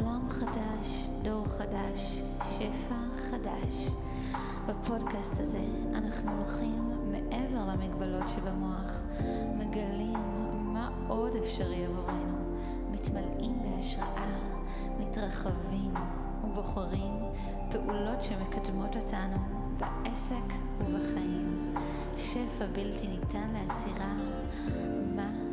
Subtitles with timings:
[0.00, 3.90] עולם חדש, דור חדש, שפע חדש.
[4.66, 9.02] בפודקאסט הזה אנחנו הולכים מעבר למגבלות שבמוח,
[9.58, 10.18] מגלים
[10.54, 12.56] מה עוד אפשרי עבורנו,
[12.90, 14.38] מתמלאים בהשראה,
[15.00, 15.94] מתרחבים
[16.44, 17.14] ובוחרים
[17.70, 19.36] פעולות שמקדמות אותנו
[19.78, 21.74] בעסק ובחיים.
[22.16, 24.14] שפע בלתי ניתן לעצירה,
[25.16, 25.45] מתחילים.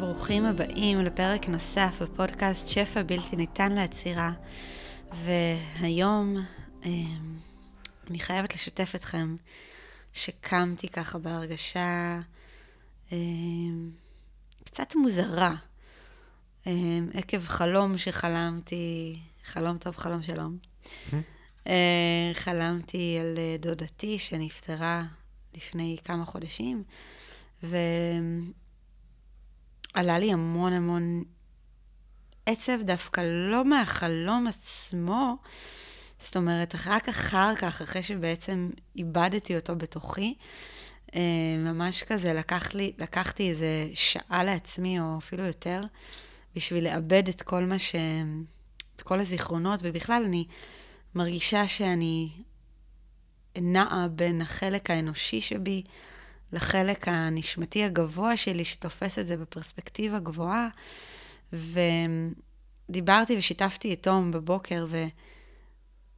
[0.00, 4.32] ברוכים הבאים לפרק נוסף בפודקאסט שפע בלתי ניתן לעצירה.
[5.12, 6.36] והיום
[6.84, 7.38] אמ,
[8.10, 9.36] אני חייבת לשתף אתכם
[10.12, 12.20] שקמתי ככה בהרגשה
[13.12, 13.90] אמ,
[14.64, 15.54] קצת מוזרה,
[16.66, 20.58] אמ, עקב חלום שחלמתי, חלום טוב, חלום שלום.
[21.66, 25.02] אה, חלמתי על דודתי שנפטרה
[25.54, 26.84] לפני כמה חודשים,
[29.94, 31.24] ועלה לי המון המון
[32.46, 35.36] עצב דווקא לא מהחלום עצמו,
[36.18, 40.34] זאת אומרת, רק אחר כך, אחרי שבעצם איבדתי אותו בתוכי,
[41.14, 41.20] אה,
[41.58, 45.82] ממש כזה לקח לי, לקחתי איזה שעה לעצמי, או אפילו יותר,
[46.54, 47.94] בשביל לאבד את כל מה ש...
[48.96, 50.44] את כל הזיכרונות, ובכלל אני
[51.14, 52.28] מרגישה שאני
[53.58, 55.82] נעה בין החלק האנושי שבי
[56.52, 60.68] לחלק הנשמתי הגבוה שלי, שתופס את זה בפרספקטיבה גבוהה.
[62.88, 64.86] ודיברתי ושיתפתי את תום בבוקר,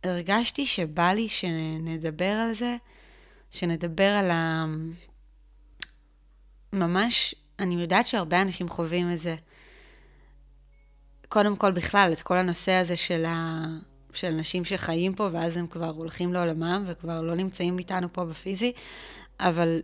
[0.04, 2.76] והרגשתי שבא לי שנדבר על זה,
[3.50, 4.66] שנדבר על ה...
[6.72, 9.36] ממש, אני יודעת שהרבה אנשים חווים את זה.
[11.28, 13.64] קודם כל בכלל, את כל הנושא הזה של, ה...
[14.12, 18.72] של אנשים שחיים פה, ואז הם כבר הולכים לעולמם, וכבר לא נמצאים איתנו פה בפיזי,
[19.40, 19.80] אבל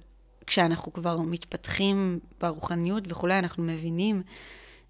[0.48, 4.22] כשאנחנו כבר מתפתחים ברוחניות וכולי, אנחנו מבינים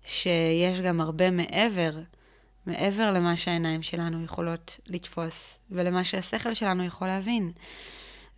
[0.04, 1.92] שיש גם הרבה מעבר,
[2.66, 7.52] מעבר למה שהעיניים שלנו יכולות לתפוס, ולמה שהשכל שלנו יכול להבין.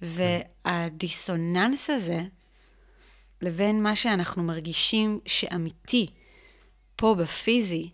[0.03, 2.23] והדיסוננס הזה,
[3.43, 6.07] לבין מה שאנחנו מרגישים שאמיתי,
[6.97, 7.91] פה בפיזי,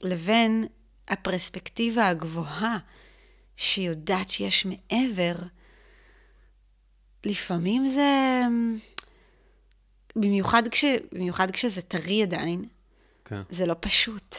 [0.00, 0.66] לבין
[1.08, 2.78] הפרספקטיבה הגבוהה,
[3.56, 5.34] שיודעת שיש מעבר,
[7.26, 8.42] לפעמים זה...
[10.16, 12.64] במיוחד, כש, במיוחד כשזה טרי עדיין,
[13.24, 13.42] כן.
[13.50, 14.36] זה לא פשוט.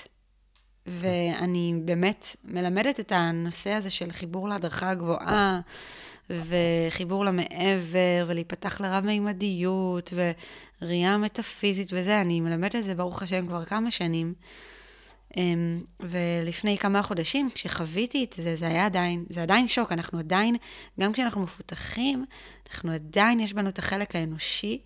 [0.86, 5.59] ואני באמת מלמדת את הנושא הזה של חיבור להדרכה הגבוהה,
[6.30, 10.13] וחיבור למעבר, ולהיפתח לרב-מימדיות,
[10.81, 14.34] וראייה מטאפיזית וזה, אני מלמדת את זה, ברוך השם, כבר כמה שנים.
[15.38, 20.56] אמ, ולפני כמה חודשים, כשחוויתי את זה, זה היה עדיין, זה עדיין שוק, אנחנו עדיין,
[21.00, 22.25] גם כשאנחנו מפותחים,
[22.69, 24.81] אנחנו עדיין, יש בנו את החלק האנושי,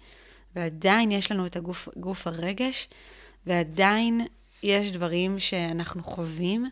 [0.55, 2.87] ועדיין יש לנו את הגוף, גוף הרגש,
[3.45, 4.27] ועדיין
[4.63, 6.65] יש דברים שאנחנו חווים,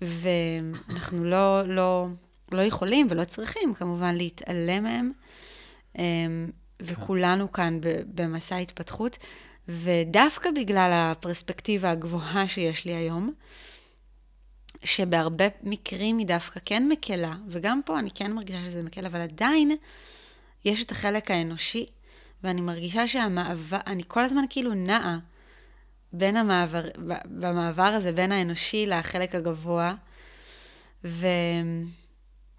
[0.00, 2.06] ואנחנו לא, לא,
[2.52, 5.12] לא יכולים ולא צריכים כמובן להתעלם מהם,
[5.98, 6.50] אמ,
[6.82, 7.78] וכולנו כאן
[8.14, 9.18] במסע התפתחות.
[9.68, 13.32] ודווקא בגלל הפרספקטיבה הגבוהה שיש לי היום,
[14.84, 19.76] שבהרבה מקרים היא דווקא כן מקלה, וגם פה אני כן מרגישה שזה מקל, אבל עדיין
[20.64, 21.86] יש את החלק האנושי,
[22.42, 25.18] ואני מרגישה שהמעבר, אני כל הזמן כאילו נעה
[26.12, 26.82] בין המעבר,
[27.24, 29.94] במעבר הזה, בין האנושי לחלק הגבוה,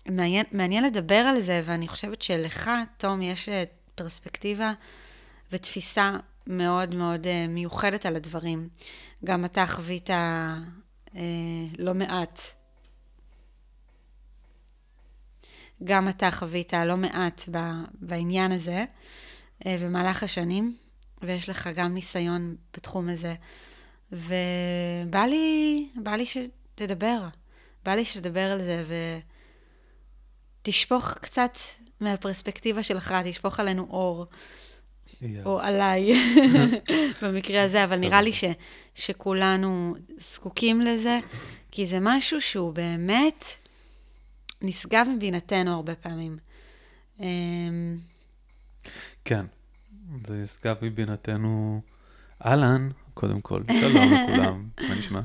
[0.06, 3.50] ומעניין לדבר על זה, ואני חושבת שלך, תום, יש
[3.96, 4.74] פרספקטיבה
[5.52, 6.18] ותפיסה
[6.50, 8.70] מאוד מאוד uh, מיוחדת על הדברים.
[9.26, 11.14] גם אתה חווית uh,
[11.78, 12.42] לא מעט.
[15.84, 17.58] גם אתה חווית לא מעט ב,
[17.94, 18.86] בעניין הזה
[19.60, 20.78] uh, במהלך השנים,
[21.22, 23.36] ויש לך גם ניסיון בתחום הזה.
[24.12, 27.28] ובא לי, בא לי שתדבר,
[27.86, 28.84] בא לי שתדבר על זה
[30.62, 31.58] ותשפוך קצת
[32.00, 34.26] מהפרספקטיבה שלך, תשפוך עלינו אור.
[35.46, 36.14] או עליי,
[37.22, 38.44] במקרה הזה, אבל נראה לי ש,
[38.96, 41.20] שכולנו זקוקים לזה,
[41.72, 43.46] כי זה משהו שהוא באמת
[44.62, 46.38] נשגב מבינתנו הרבה פעמים.
[47.20, 47.98] אמ,
[49.26, 49.46] כן,
[50.26, 51.82] זה נשגב מבינתנו.
[52.46, 55.22] אהלן, קודם כל, שלום לכולם, מה נשמע?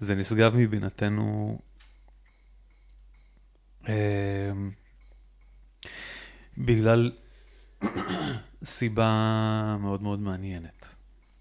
[0.00, 1.58] זה נשגב מבינתנו
[3.88, 4.52] אה,
[6.58, 7.12] בגלל
[8.64, 10.86] סיבה מאוד מאוד מעניינת.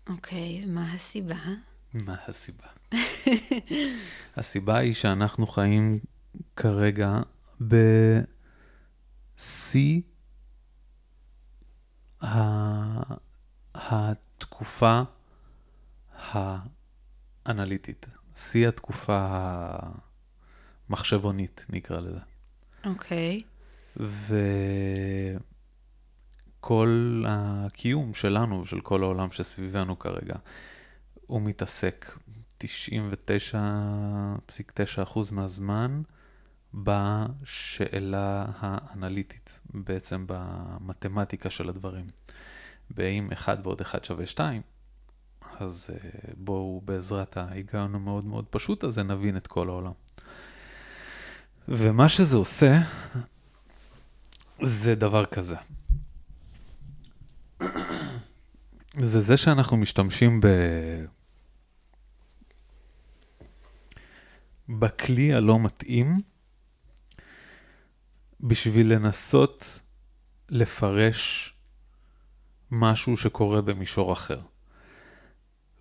[0.10, 1.40] אוקיי, okay, מה הסיבה?
[1.94, 2.68] מה הסיבה?
[4.38, 6.00] הסיבה היא שאנחנו חיים
[6.56, 7.20] כרגע
[9.38, 10.02] בשיא
[13.76, 15.02] התקופה
[17.46, 19.28] האנליטית, שיא התקופה
[20.90, 22.20] המחשבונית, נקרא לזה.
[22.86, 23.42] אוקיי.
[26.62, 30.36] וכל הקיום שלנו ושל כל העולם שסביבנו כרגע,
[31.28, 32.18] הוא מתעסק
[32.64, 32.64] 99.9%
[35.32, 36.02] מהזמן
[36.74, 42.08] בשאלה האנליטית, בעצם במתמטיקה של הדברים.
[42.90, 44.62] באם 1 ועוד 1 שווה 2,
[45.60, 49.94] אז אה, בואו בעזרת ההיגיון המאוד מאוד פשוט הזה נבין את כל העולם.
[51.68, 52.78] ומה שזה עושה,
[54.62, 55.56] זה דבר כזה.
[58.94, 60.48] זה זה שאנחנו משתמשים ב...
[64.70, 66.22] בכלי הלא מתאים
[68.42, 69.80] בשביל לנסות
[70.50, 71.54] לפרש
[72.72, 74.40] משהו שקורה במישור אחר.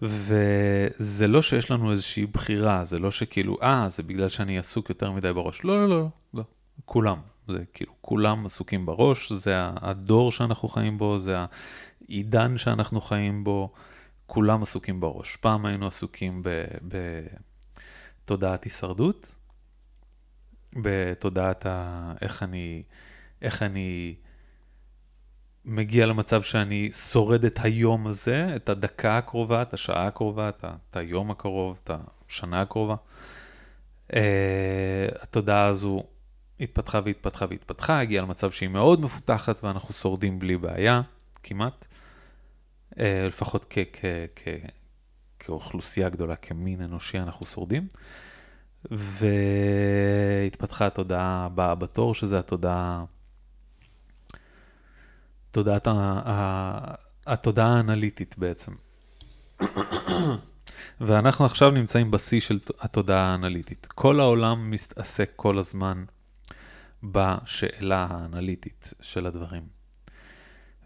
[0.02, 5.12] וזה לא שיש לנו איזושהי בחירה, זה לא שכאילו, אה, זה בגלל שאני עסוק יותר
[5.12, 5.64] מדי בראש.
[5.64, 6.44] לא, לא, לא, לא.
[6.84, 7.18] כולם.
[7.46, 11.36] זה כאילו, כולם עסוקים בראש, זה הדור שאנחנו חיים בו, זה
[12.08, 13.72] העידן שאנחנו חיים בו,
[14.26, 15.36] כולם עסוקים בראש.
[15.36, 16.42] פעם היינו עסוקים
[18.24, 19.34] בתודעת הישרדות,
[20.76, 22.12] בתודעת ה...
[22.22, 22.82] איך אני...
[23.42, 24.14] איך אני...
[25.64, 30.96] מגיע למצב שאני שורד את היום הזה, את הדקה הקרובה, את השעה הקרובה, את, את
[30.96, 31.90] היום הקרוב, את
[32.28, 32.94] השנה הקרובה.
[34.12, 34.14] Uh,
[35.22, 36.02] התודעה הזו
[36.60, 41.02] התפתחה והתפתחה והתפתחה, הגיעה למצב שהיא מאוד מפותחת ואנחנו שורדים בלי בעיה,
[41.42, 41.86] כמעט.
[42.94, 44.04] Uh, לפחות כ- כ-
[44.36, 44.70] כ-
[45.38, 47.88] כאוכלוסייה גדולה, כמין אנושי אנחנו שורדים.
[48.90, 53.04] והתפתחה התודעה הבאה בתור, שזה התודעה...
[55.50, 56.94] תודעת ה...
[57.26, 58.72] התודעה האנליטית בעצם.
[61.00, 63.86] ואנחנו עכשיו נמצאים בשיא של התודעה האנליטית.
[63.86, 66.04] כל העולם מתעסק כל הזמן
[67.02, 69.66] בשאלה האנליטית של הדברים.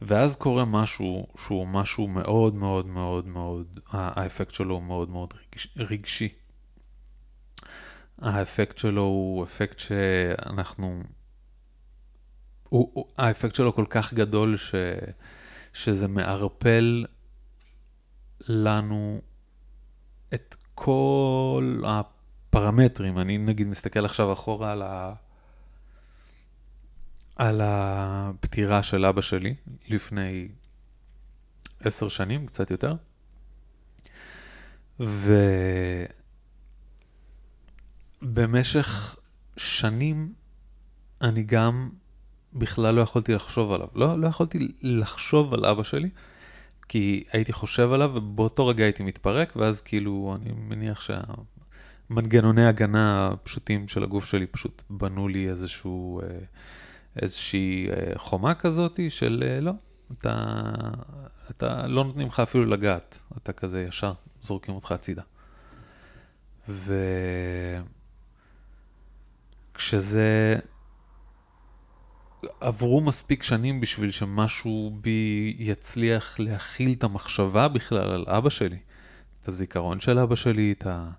[0.03, 5.35] ואז קורה משהו שהוא משהו מאוד מאוד מאוד מאוד, האפקט שלו הוא מאוד מאוד
[5.77, 6.29] רגשי.
[8.19, 11.03] האפקט שלו הוא אפקט שאנחנו
[12.69, 14.75] הוא, הוא, האפקט שלו כל כך גדול ש,
[15.73, 17.05] שזה מערפל
[18.49, 19.21] לנו
[20.35, 23.19] את כל הפרמטרים.
[23.19, 25.15] אני נגיד מסתכל עכשיו אחורה על, ה,
[27.37, 29.55] על הפטירה של אבא שלי
[29.89, 30.49] לפני
[31.81, 32.95] עשר שנים, קצת יותר.
[38.23, 39.17] ובמשך
[39.57, 40.33] שנים
[41.23, 41.91] אני גם
[42.53, 43.89] בכלל לא יכולתי לחשוב עליו.
[43.95, 46.11] לא, לא יכולתי לחשוב על אבא שלי,
[46.89, 51.01] כי הייתי חושב עליו, ובאותו רגע הייתי מתפרק, ואז כאילו, אני מניח
[52.11, 56.27] שהמנגנוני הגנה הפשוטים של הגוף שלי פשוט בנו לי איזשהו, אה,
[57.23, 59.73] איזושהי אה, חומה כזאת של אה, לא,
[60.13, 60.73] אתה,
[61.51, 64.13] אתה לא נותנים לך אפילו לגעת, אתה כזה ישר
[64.43, 65.23] זורקים אותך הצידה.
[69.75, 70.59] וכשזה
[72.61, 78.79] עברו מספיק שנים בשביל שמשהו בי יצליח להכיל את המחשבה בכלל על אבא שלי,
[79.43, 81.11] את הזיכרון של אבא שלי, את ה...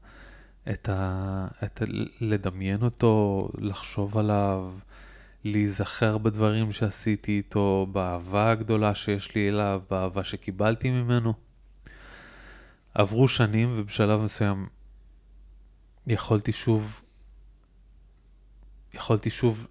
[0.70, 1.48] את ה...
[1.64, 1.86] את ה...
[2.22, 4.72] לדמיין אותו, לחשוב עליו,
[5.46, 11.34] להיזכר בדברים שעשיתי איתו, באהבה הגדולה שיש לי אליו, באהבה שקיבלתי ממנו.
[12.94, 14.68] עברו שנים ובשלב מסוים
[16.08, 17.02] יכולתי שוב,
[18.94, 19.68] יכולתי שוב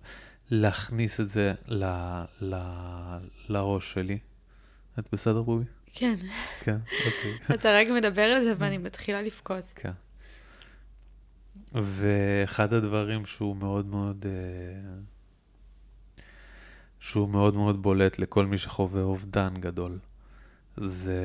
[0.50, 1.84] להכניס את זה ל,
[2.40, 2.56] ל,
[3.48, 4.18] לראש שלי.
[4.98, 5.64] את בסדר, בובי?
[5.92, 6.16] כן.
[6.60, 7.38] כן, אוקיי.
[7.56, 9.64] אתה רק מדבר על זה ואני מתחילה לבכות.
[9.74, 9.92] כן.
[11.72, 14.32] ואחד הדברים שהוא מאוד מאוד, אה,
[17.04, 19.98] שהוא מאוד מאוד בולט לכל מי שחווה אובדן גדול,
[20.76, 21.20] זה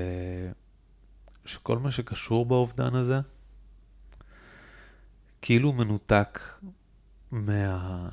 [1.45, 3.19] שכל מה שקשור באובדן הזה,
[5.41, 6.39] כאילו מנותק
[7.31, 8.09] מה...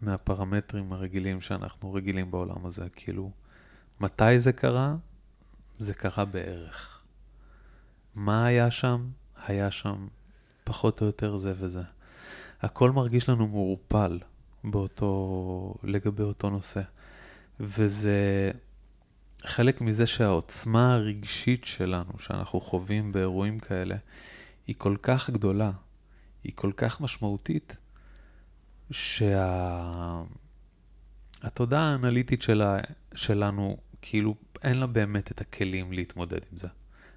[0.00, 2.88] מהפרמטרים הרגילים שאנחנו רגילים בעולם הזה.
[2.92, 3.30] כאילו,
[4.00, 4.96] מתי זה קרה?
[5.78, 7.02] זה קרה בערך.
[8.14, 9.08] מה היה שם?
[9.46, 10.06] היה שם
[10.64, 11.82] פחות או יותר זה וזה.
[12.62, 14.18] הכל מרגיש לנו מעורפל
[14.64, 16.82] באותו, לגבי אותו נושא.
[17.60, 18.50] וזה
[19.44, 23.96] חלק מזה שהעוצמה הרגשית שלנו, שאנחנו חווים באירועים כאלה,
[24.66, 25.70] היא כל כך גדולה,
[26.44, 27.76] היא כל כך משמעותית,
[28.90, 30.28] שהתודעה
[31.70, 31.90] שה...
[31.92, 32.78] האנליטית שלה,
[33.14, 36.68] שלנו, כאילו, אין לה באמת את הכלים להתמודד עם זה.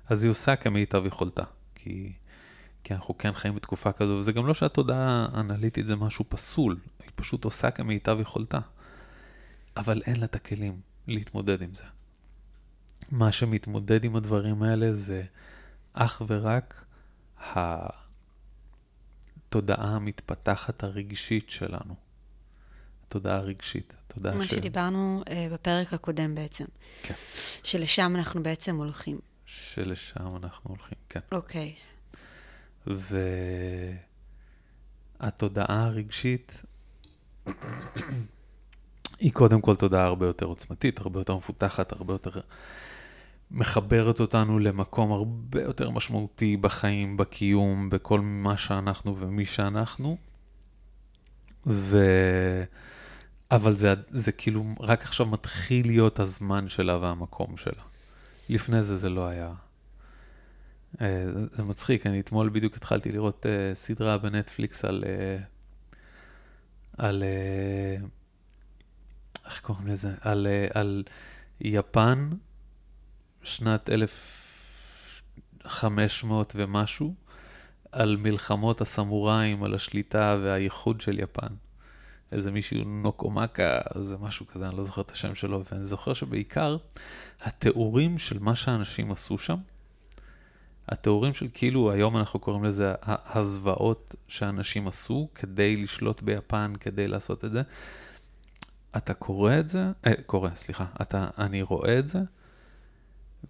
[0.08, 1.44] אז היא עושה כמיטב יכולתה,
[1.76, 2.14] כי,
[2.84, 6.78] כי אנחנו כן חיים בתקופה כזו, וזה גם לא שהתודעה האנליטית זה משהו פסול,
[7.18, 8.60] פשוט עושה כמיטב יכולתה.
[9.78, 11.84] אבל אין לה את הכלים להתמודד עם זה.
[13.12, 15.24] מה שמתמודד עם הדברים האלה זה
[15.94, 16.86] אך ורק
[19.40, 21.96] התודעה המתפתחת הרגשית שלנו.
[23.08, 24.54] התודעה הרגשית, התודעה מה ש...
[24.54, 26.66] מה שדיברנו uh, בפרק הקודם בעצם.
[27.04, 27.14] כן.
[27.64, 29.20] שלשם אנחנו בעצם הולכים.
[29.46, 31.20] שלשם אנחנו הולכים, כן.
[31.32, 31.76] אוקיי.
[35.22, 36.62] והתודעה הרגשית
[39.20, 42.40] היא קודם כל תודעה הרבה יותר עוצמתית, הרבה יותר מפותחת, הרבה יותר
[43.52, 50.18] מחברת אותנו למקום הרבה יותר משמעותי בחיים, בקיום, בכל מה שאנחנו ומי שאנחנו.
[51.68, 51.98] ו...
[53.52, 57.84] אבל זה, זה כאילו רק עכשיו מתחיל להיות הזמן שלה והמקום שלה.
[58.50, 59.54] לפני זה זה לא היה.
[61.02, 65.04] אה, זה, מצחיק, אני אתמול בדיוק התחלתי לראות uh, סדרה בנטפליקס על...
[66.98, 67.24] על...
[67.24, 67.26] Uh,
[69.46, 70.14] איך קוראים לזה?
[70.22, 70.50] על, uh,
[70.80, 71.04] על
[71.62, 72.30] יפן,
[73.44, 77.14] שנת 1500 ומשהו,
[77.92, 81.54] על מלחמות הסמוראים, על השליטה והייחוד של יפן.
[82.32, 86.78] איזה מישהו נוקומקה, זה משהו כזה, אני לא זוכר את השם שלו, ואני זוכר שבעיקר
[87.42, 89.58] התיאורים של מה שאנשים עשו שם,
[90.88, 97.46] התיאורים של כאילו, היום אנחנו קוראים לזה הזוועות שאנשים עשו כדי לשלוט ביפן, כדי לעשות
[97.46, 97.62] את זה.
[98.98, 102.20] אתה קורא את זה, אה, קורא, סליחה, אתה, אני רואה את זה,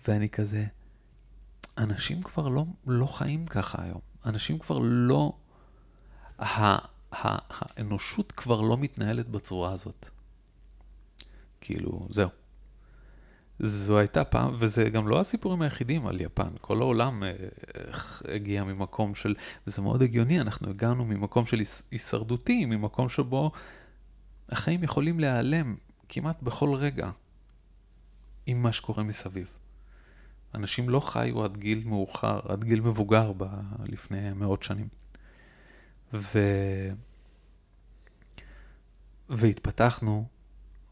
[0.07, 0.65] ואני כזה,
[1.77, 3.99] אנשים כבר לא, לא חיים ככה היום.
[4.25, 5.33] אנשים כבר לא,
[6.39, 6.77] ה, ה,
[7.49, 10.09] האנושות כבר לא מתנהלת בצורה הזאת.
[11.61, 12.29] כאילו, זהו.
[13.59, 17.33] זו הייתה פעם, וזה גם לא הסיפורים היחידים על יפן, כל העולם אה,
[18.35, 19.35] הגיע ממקום של,
[19.67, 21.61] וזה מאוד הגיוני, אנחנו הגענו ממקום של
[21.91, 23.51] הישרדותי, ממקום שבו
[24.49, 25.75] החיים יכולים להיעלם
[26.09, 27.09] כמעט בכל רגע
[28.45, 29.47] עם מה שקורה מסביב.
[30.55, 33.43] אנשים לא חיו עד גיל מאוחר, עד גיל מבוגר ב...
[33.85, 34.87] לפני מאות שנים.
[36.13, 36.39] ו...
[39.29, 40.27] והתפתחנו,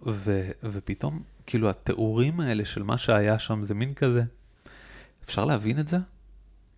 [0.05, 0.49] ו...
[0.63, 4.23] ופתאום, כאילו, התיאורים האלה של מה שהיה שם זה מין כזה,
[5.23, 5.97] אפשר להבין את זה?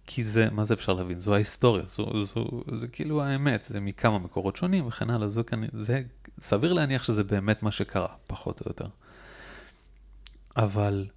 [0.07, 1.19] כי זה, מה זה אפשר להבין?
[1.19, 5.43] זו ההיסטוריה, זו, זו, זה כאילו האמת, זה מכמה מקורות שונים וכן הלאה, זו,
[5.73, 6.01] זה
[6.39, 8.87] סביר להניח שזה באמת מה שקרה, פחות או יותר.
[10.57, 11.07] אבל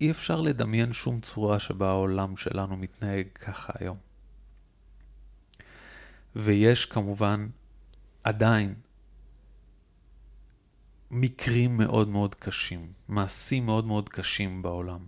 [0.00, 3.96] אי אפשר לדמיין שום צורה שבה העולם שלנו מתנהג ככה היום.
[6.36, 7.48] ויש כמובן
[8.24, 8.74] עדיין
[11.10, 15.00] מקרים מאוד מאוד קשים, מעשים מאוד מאוד קשים בעולם.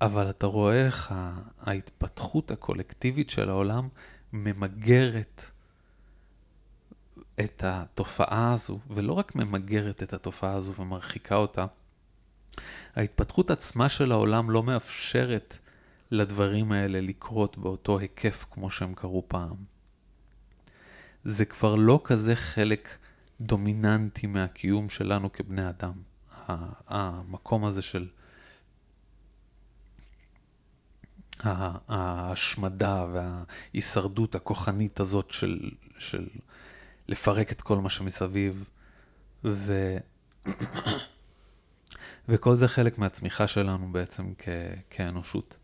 [0.00, 1.14] אבל אתה רואה איך
[1.60, 3.88] ההתפתחות הקולקטיבית של העולם
[4.32, 5.44] ממגרת
[7.40, 11.66] את התופעה הזו, ולא רק ממגרת את התופעה הזו ומרחיקה אותה,
[12.96, 15.58] ההתפתחות עצמה של העולם לא מאפשרת
[16.10, 19.56] לדברים האלה לקרות באותו היקף כמו שהם קרו פעם.
[21.24, 22.88] זה כבר לא כזה חלק
[23.40, 25.92] דומיננטי מהקיום שלנו כבני אדם.
[26.88, 28.08] המקום הזה של
[31.88, 36.28] ההשמדה וההישרדות הכוחנית הזאת של, של
[37.08, 38.64] לפרק את כל מה שמסביב,
[39.44, 39.96] ו...
[42.28, 44.48] וכל זה חלק מהצמיחה שלנו בעצם כ...
[44.90, 45.56] כאנושות.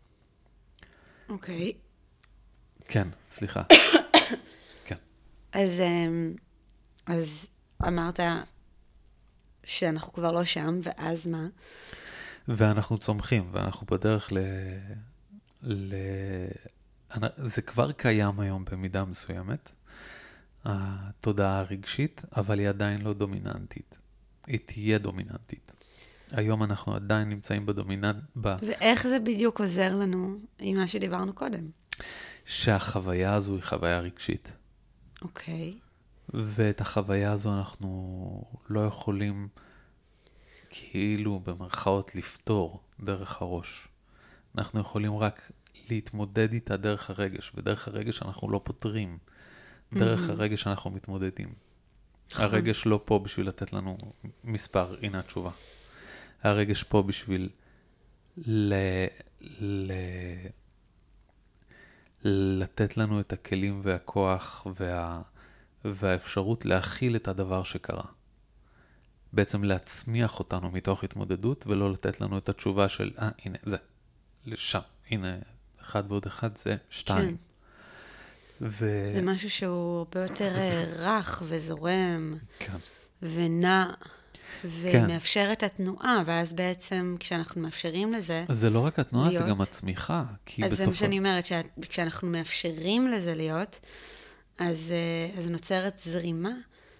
[1.29, 1.71] אוקיי.
[1.71, 2.83] Okay.
[2.87, 3.63] כן, סליחה.
[4.87, 4.95] כן.
[5.51, 6.33] אז, אמ,
[7.05, 7.45] אז
[7.87, 8.19] אמרת
[9.63, 11.47] שאנחנו כבר לא שם, ואז מה?
[12.47, 14.37] ואנחנו צומחים, ואנחנו בדרך ל...
[15.63, 15.95] ל...
[17.37, 19.71] זה כבר קיים היום במידה מסוימת,
[20.65, 23.97] התודעה הרגשית, אבל היא עדיין לא דומיננטית.
[24.47, 25.71] היא תהיה דומיננטית.
[26.31, 28.15] היום אנחנו עדיין נמצאים בדומיננט...
[28.41, 28.55] ב...
[28.61, 31.69] ואיך זה בדיוק עוזר לנו עם מה שדיברנו קודם?
[32.45, 34.51] שהחוויה הזו היא חוויה רגשית.
[35.21, 35.73] אוקיי.
[35.75, 35.84] Okay.
[36.43, 39.47] ואת החוויה הזו אנחנו לא יכולים
[40.69, 43.87] כאילו במרכאות לפתור דרך הראש.
[44.57, 45.51] אנחנו יכולים רק
[45.89, 49.17] להתמודד איתה דרך הרגש, ודרך הרגש אנחנו לא פותרים.
[49.93, 50.29] דרך.
[50.29, 51.53] הרגש אנחנו מתמודדים.
[52.31, 52.45] נכון.
[52.45, 53.97] הרגש לא פה בשביל לתת לנו
[54.43, 55.51] מספר, הנה התשובה.
[56.43, 57.49] הרגש פה בשביל
[58.37, 58.73] ל...
[59.41, 59.91] ל...
[62.23, 65.21] לתת לנו את הכלים והכוח וה...
[65.93, 68.05] והאפשרות להכיל את הדבר שקרה.
[69.33, 73.77] בעצם להצמיח אותנו מתוך התמודדות ולא לתת לנו את התשובה של, אה, ah, הנה, זה.
[74.45, 74.79] לשם.
[75.09, 75.35] הנה,
[75.81, 77.37] אחד ועוד אחד זה שתיים.
[77.37, 77.43] כן.
[78.61, 79.11] ו...
[79.13, 82.77] זה משהו שהוא הרבה יותר אה, רך וזורם כן.
[83.21, 83.91] ונע,
[84.65, 89.49] ומאפשר את התנועה, ואז בעצם כשאנחנו מאפשרים לזה, אז זה לא רק התנועה, זה להיות.
[89.49, 90.23] גם הצמיחה.
[90.45, 90.89] כי אז זה בסופו...
[90.89, 93.79] מה שאני אומרת, שכשאנחנו מאפשרים לזה להיות,
[94.59, 96.53] אז, אה, אז נוצרת זרימה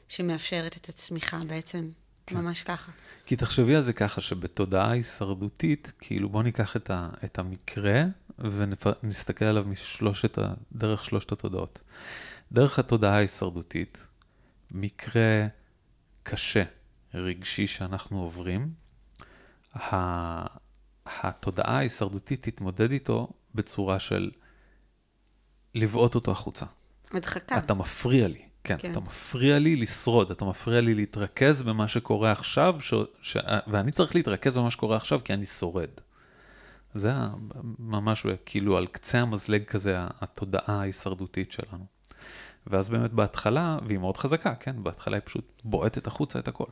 [0.08, 1.90] שמאפשרת את הצמיחה בעצם,
[2.26, 2.38] כן.
[2.38, 2.92] ממש ככה.
[3.26, 8.04] כי תחשבי על זה ככה, שבתודעה הישרדותית, כאילו בוא ניקח את, ה, את המקרה
[8.40, 11.80] ונסתכל עליו משלושת, ה, דרך שלושת התודעות.
[12.52, 14.08] דרך התודעה ההישרדותית,
[14.72, 15.48] מקרה
[16.24, 16.64] קשה,
[17.14, 18.74] רגשי שאנחנו עוברים,
[19.74, 20.46] ה,
[21.06, 24.32] התודעה ההישרדותית תתמודד איתו בצורה של
[25.76, 26.66] לבעוט אותו החוצה.
[27.14, 27.58] הדחקה.
[27.58, 28.92] אתה מפריע לי, כן, כן.
[28.92, 32.94] אתה מפריע לי לשרוד, אתה מפריע לי להתרכז במה שקורה עכשיו, ש...
[33.22, 33.38] ש...
[33.68, 35.90] ואני צריך להתרכז במה שקורה עכשיו כי אני שורד.
[36.94, 37.14] זה
[37.80, 41.86] ממש כאילו על קצה המזלג כזה, התודעה ההישרדותית שלנו.
[42.68, 46.66] ואז באמת בהתחלה, והיא מאוד חזקה, כן, בהתחלה היא פשוט בועטת החוצה את הכל.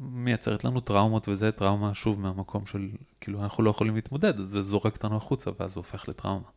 [0.00, 2.88] מייצרת לנו טראומות וזה טראומה שוב מהמקום של,
[3.20, 6.48] כאילו אנחנו לא יכולים להתמודד, אז זה זורק אותנו החוצה ואז זה הופך לטראומה.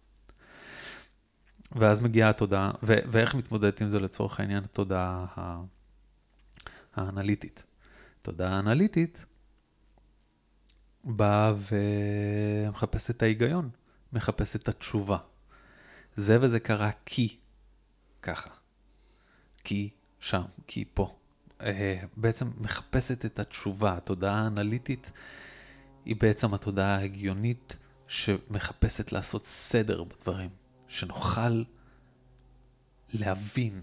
[1.72, 5.62] ואז מגיעה התודעה, ו- ואיך מתמודדת עם זה לצורך העניין התודעה ה-
[6.96, 7.64] האנליטית.
[8.22, 9.26] תודעה האנליטית
[11.04, 13.70] באה ומחפשת את ההיגיון,
[14.14, 15.18] מחפשת את התשובה.
[16.16, 17.38] זה וזה קרה כי
[18.22, 18.50] ככה,
[19.64, 21.16] כי שם, כי פה.
[21.62, 23.98] אה, בעצם מחפשת את התשובה.
[23.98, 25.12] התודעה האנליטית
[26.06, 30.50] היא בעצם התודעה ההגיונית שמחפשת לעשות סדר בדברים,
[30.92, 31.64] שנוכל
[33.14, 33.82] להבין,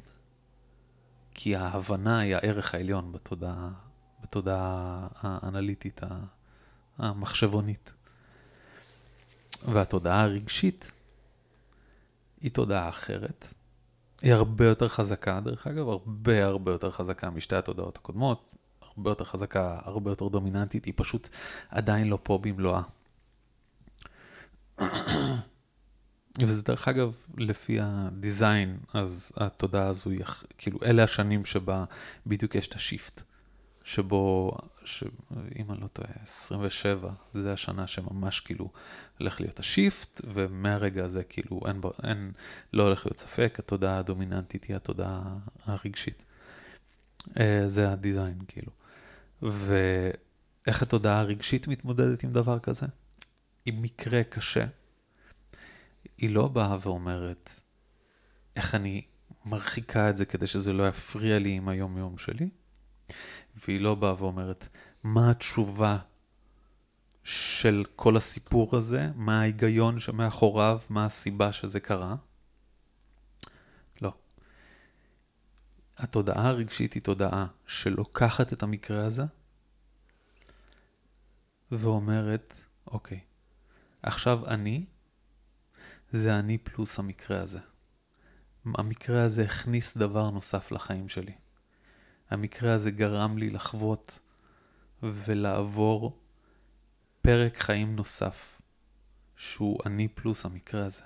[1.34, 3.70] כי ההבנה היא הערך העליון בתודעה,
[4.22, 6.00] בתודעה האנליטית,
[6.98, 7.92] המחשבונית.
[9.72, 10.90] והתודעה הרגשית
[12.40, 13.54] היא תודעה אחרת.
[14.22, 19.24] היא הרבה יותר חזקה, דרך אגב, הרבה הרבה יותר חזקה משתי התודעות הקודמות, הרבה יותר
[19.24, 21.28] חזקה, הרבה יותר דומיננטית, היא פשוט
[21.68, 22.82] עדיין לא פה במלואה.
[26.46, 30.24] וזה דרך אגב, לפי הדיזיין, אז התודעה הזו היא,
[30.58, 31.84] כאילו, אלה השנים שבה
[32.26, 33.22] בדיוק יש את השיפט,
[33.84, 34.52] שבו,
[34.84, 35.04] ש...
[35.58, 38.70] אם אני לא טועה, 27, זה השנה שממש כאילו
[39.18, 42.32] הולך להיות השיפט, ומהרגע הזה כאילו אין, אין,
[42.72, 45.22] לא הולך להיות ספק, התודעה הדומיננטית היא התודעה
[45.64, 46.22] הרגשית.
[47.40, 48.72] אה, זה הדיזיין, כאילו.
[49.42, 52.86] ואיך התודעה הרגשית מתמודדת עם דבר כזה?
[53.66, 54.66] עם מקרה קשה.
[56.18, 57.60] היא לא באה ואומרת,
[58.56, 59.06] איך אני
[59.46, 62.48] מרחיקה את זה כדי שזה לא יפריע לי עם היום-יום שלי,
[63.66, 64.68] והיא לא באה ואומרת,
[65.02, 65.98] מה התשובה
[67.24, 72.16] של כל הסיפור הזה, מה ההיגיון שמאחוריו, מה הסיבה שזה קרה.
[74.02, 74.12] לא.
[75.96, 79.24] התודעה הרגשית היא תודעה שלוקחת את המקרה הזה
[81.70, 82.54] ואומרת,
[82.86, 83.20] אוקיי,
[84.02, 84.84] עכשיו אני,
[86.10, 87.58] זה אני פלוס המקרה הזה.
[88.64, 91.32] המקרה הזה הכניס דבר נוסף לחיים שלי.
[92.30, 94.18] המקרה הזה גרם לי לחוות
[95.02, 96.18] ולעבור
[97.22, 98.60] פרק חיים נוסף,
[99.36, 101.02] שהוא אני פלוס המקרה הזה.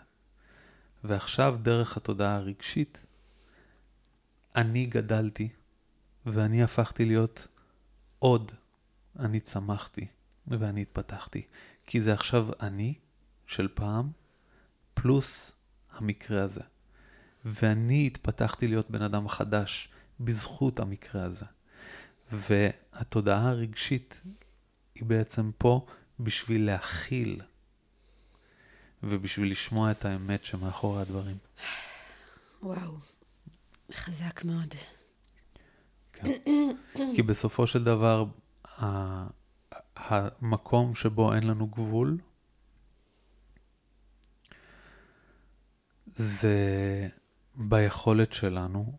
[1.04, 3.06] ועכשיו, דרך התודעה הרגשית,
[4.56, 5.48] אני גדלתי,
[6.26, 7.48] ואני הפכתי להיות
[8.18, 8.52] עוד.
[9.18, 10.06] אני צמחתי,
[10.46, 11.46] ואני התפתחתי.
[11.86, 12.94] כי זה עכשיו אני
[13.46, 14.10] של פעם,
[15.02, 15.52] פלוס
[15.92, 16.60] המקרה הזה.
[17.44, 19.88] ואני התפתחתי להיות בן אדם חדש
[20.20, 21.46] בזכות המקרה הזה.
[22.32, 24.20] והתודעה הרגשית
[24.94, 25.86] היא בעצם פה
[26.20, 27.40] בשביל להכיל
[29.02, 31.36] ובשביל לשמוע את האמת שמאחורי הדברים.
[32.62, 32.92] וואו,
[33.94, 34.74] חזק מאוד.
[36.12, 36.28] כן.
[36.94, 38.24] כי בסופו של דבר,
[39.96, 42.18] המקום שבו אין לנו גבול,
[46.14, 47.08] זה
[47.56, 48.92] ביכולת שלנו,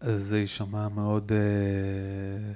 [0.00, 1.32] זה יישמע מאוד...
[1.32, 2.52] אה,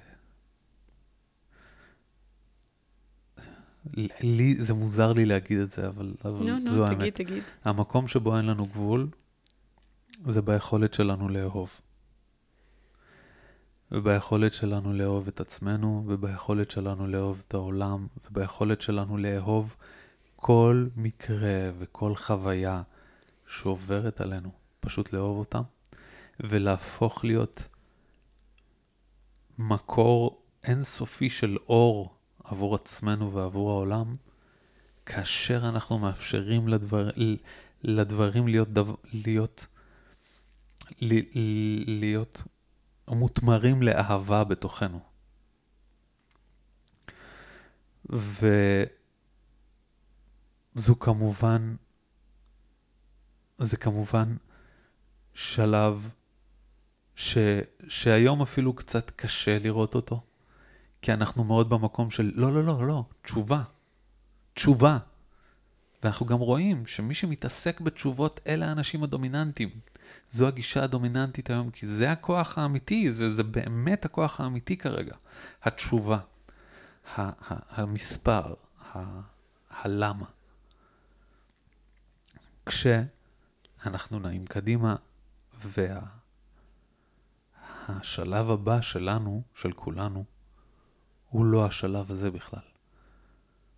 [4.21, 6.99] לי, זה מוזר לי להגיד את זה, אבל, אבל נו, זו נו, האמת.
[6.99, 7.43] תגיד, תגיד.
[7.64, 9.09] המקום שבו אין לנו גבול,
[10.25, 11.71] זה ביכולת שלנו לאהוב.
[13.93, 19.77] וביכולת שלנו לאהוב את עצמנו, וביכולת שלנו לאהוב את העולם, וביכולת שלנו לאהוב
[20.40, 22.83] כל מקרה וכל חוויה
[23.46, 24.50] שעוברת עלינו,
[24.81, 25.62] פשוט לאהוב אותם,
[26.40, 27.68] ולהפוך להיות
[29.59, 34.16] מקור אינסופי של אור עבור עצמנו ועבור העולם,
[35.07, 37.11] כאשר אנחנו מאפשרים לדבר,
[37.83, 39.66] לדברים להיות, דבר, להיות,
[41.87, 42.42] להיות
[43.09, 45.00] מותמרים לאהבה בתוכנו.
[50.76, 51.74] וזו כמובן,
[53.59, 54.37] זה כמובן
[55.35, 56.11] שלב
[57.14, 57.38] ש,
[57.88, 60.22] שהיום אפילו קצת קשה לראות אותו,
[61.02, 63.62] כי אנחנו מאוד במקום של לא, לא, לא, לא, תשובה,
[64.54, 64.98] תשובה.
[66.02, 69.70] ואנחנו גם רואים שמי שמתעסק בתשובות אלה האנשים הדומיננטיים.
[70.28, 75.14] זו הגישה הדומיננטית היום, כי זה הכוח האמיתי, זה, זה באמת הכוח האמיתי כרגע.
[75.62, 76.18] התשובה,
[77.16, 78.54] ה, ה, המספר,
[78.94, 79.20] ה,
[79.70, 80.26] הלמה.
[82.66, 84.96] כשאנחנו נעים קדימה,
[87.88, 90.25] והשלב וה, הבא שלנו, של כולנו,
[91.29, 92.70] הוא לא השלב הזה בכלל.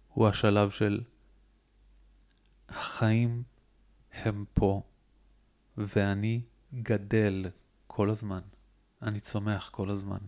[0.09, 1.01] הוא השלב של
[2.69, 3.43] החיים
[4.13, 4.83] הם פה,
[5.77, 6.43] ואני
[6.75, 7.47] גדל
[7.87, 8.41] כל הזמן.
[9.03, 10.19] אני צומח כל הזמן.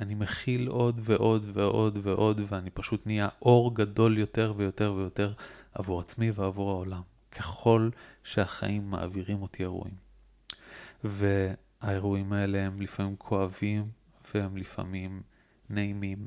[0.00, 5.32] אני מכיל עוד ועוד ועוד ועוד, ואני פשוט נהיה אור גדול יותר ויותר ויותר
[5.72, 7.90] עבור עצמי ועבור העולם, ככל
[8.24, 9.94] שהחיים מעבירים אותי אירועים.
[11.04, 13.88] והאירועים האלה הם לפעמים כואבים,
[14.34, 15.22] והם לפעמים
[15.70, 16.26] נעימים,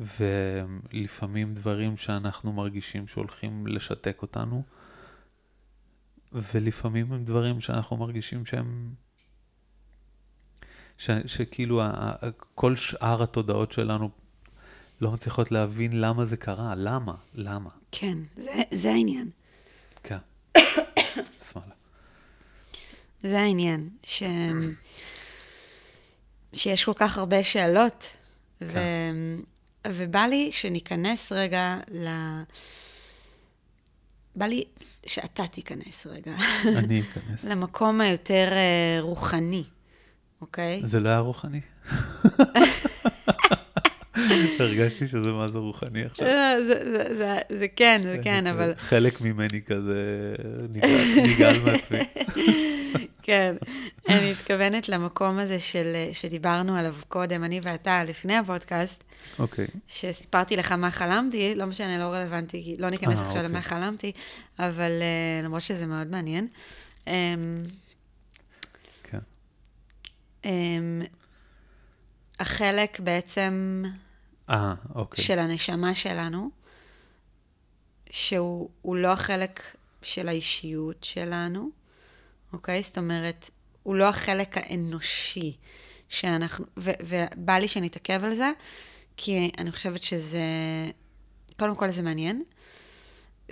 [0.00, 4.62] ולפעמים דברים שאנחנו מרגישים שהולכים לשתק אותנו,
[6.32, 8.94] ולפעמים הם דברים שאנחנו מרגישים שהם...
[10.98, 11.82] ש, שכאילו
[12.54, 14.10] כל שאר התודעות שלנו
[15.00, 17.70] לא מצליחות להבין למה זה קרה, למה, למה.
[17.92, 19.30] כן, זה, זה העניין.
[20.02, 20.18] כן,
[21.50, 21.74] שמאלה.
[23.22, 24.22] זה העניין, ש...
[26.52, 28.08] שיש כל כך הרבה שאלות,
[28.60, 28.66] כן.
[28.66, 29.90] ו...
[29.92, 32.08] ובא לי שניכנס רגע ל...
[34.36, 34.64] בא לי
[35.06, 36.32] שאתה תיכנס רגע.
[36.78, 37.44] אני אכנס.
[37.44, 39.64] למקום היותר uh, רוחני,
[40.40, 40.80] אוקיי?
[40.84, 41.60] זה לא היה רוחני?
[44.60, 46.26] הרגשתי שזה מה זה רוחני עכשיו.
[46.26, 46.64] לא,
[47.58, 48.72] זה כן, זה כן, אבל...
[48.78, 50.34] חלק ממני כזה
[51.16, 51.98] נגעל מעצמי.
[53.22, 53.56] כן,
[54.08, 59.04] אני מתכוונת למקום הזה של, שדיברנו עליו קודם, אני ואתה, לפני הפודקאסט.
[59.38, 59.66] אוקיי.
[59.88, 63.62] שסיפרתי לך מה חלמתי, לא משנה, לא רלוונטי, כי לא ניכנס אה, עכשיו למה אוקיי.
[63.62, 64.12] חלמתי,
[64.58, 66.48] אבל uh, למרות שזה מאוד מעניין.
[67.04, 67.08] Um,
[69.02, 69.18] כן.
[70.42, 70.46] Um,
[72.40, 73.82] החלק בעצם
[74.50, 74.54] 아,
[74.94, 75.24] אוקיי.
[75.24, 76.50] של הנשמה שלנו,
[78.10, 79.60] שהוא לא החלק
[80.02, 81.70] של האישיות שלנו,
[82.52, 82.82] אוקיי?
[82.82, 83.50] זאת אומרת,
[83.82, 85.56] הוא לא החלק האנושי
[86.08, 88.50] שאנחנו, ו, ובא לי שנתעכב על זה,
[89.16, 90.40] כי אני חושבת שזה,
[91.58, 92.42] קודם כל זה מעניין,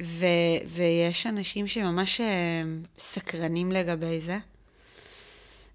[0.03, 0.27] ו,
[0.67, 2.63] ויש אנשים שממש אה,
[2.99, 4.39] סקרנים לגבי זה,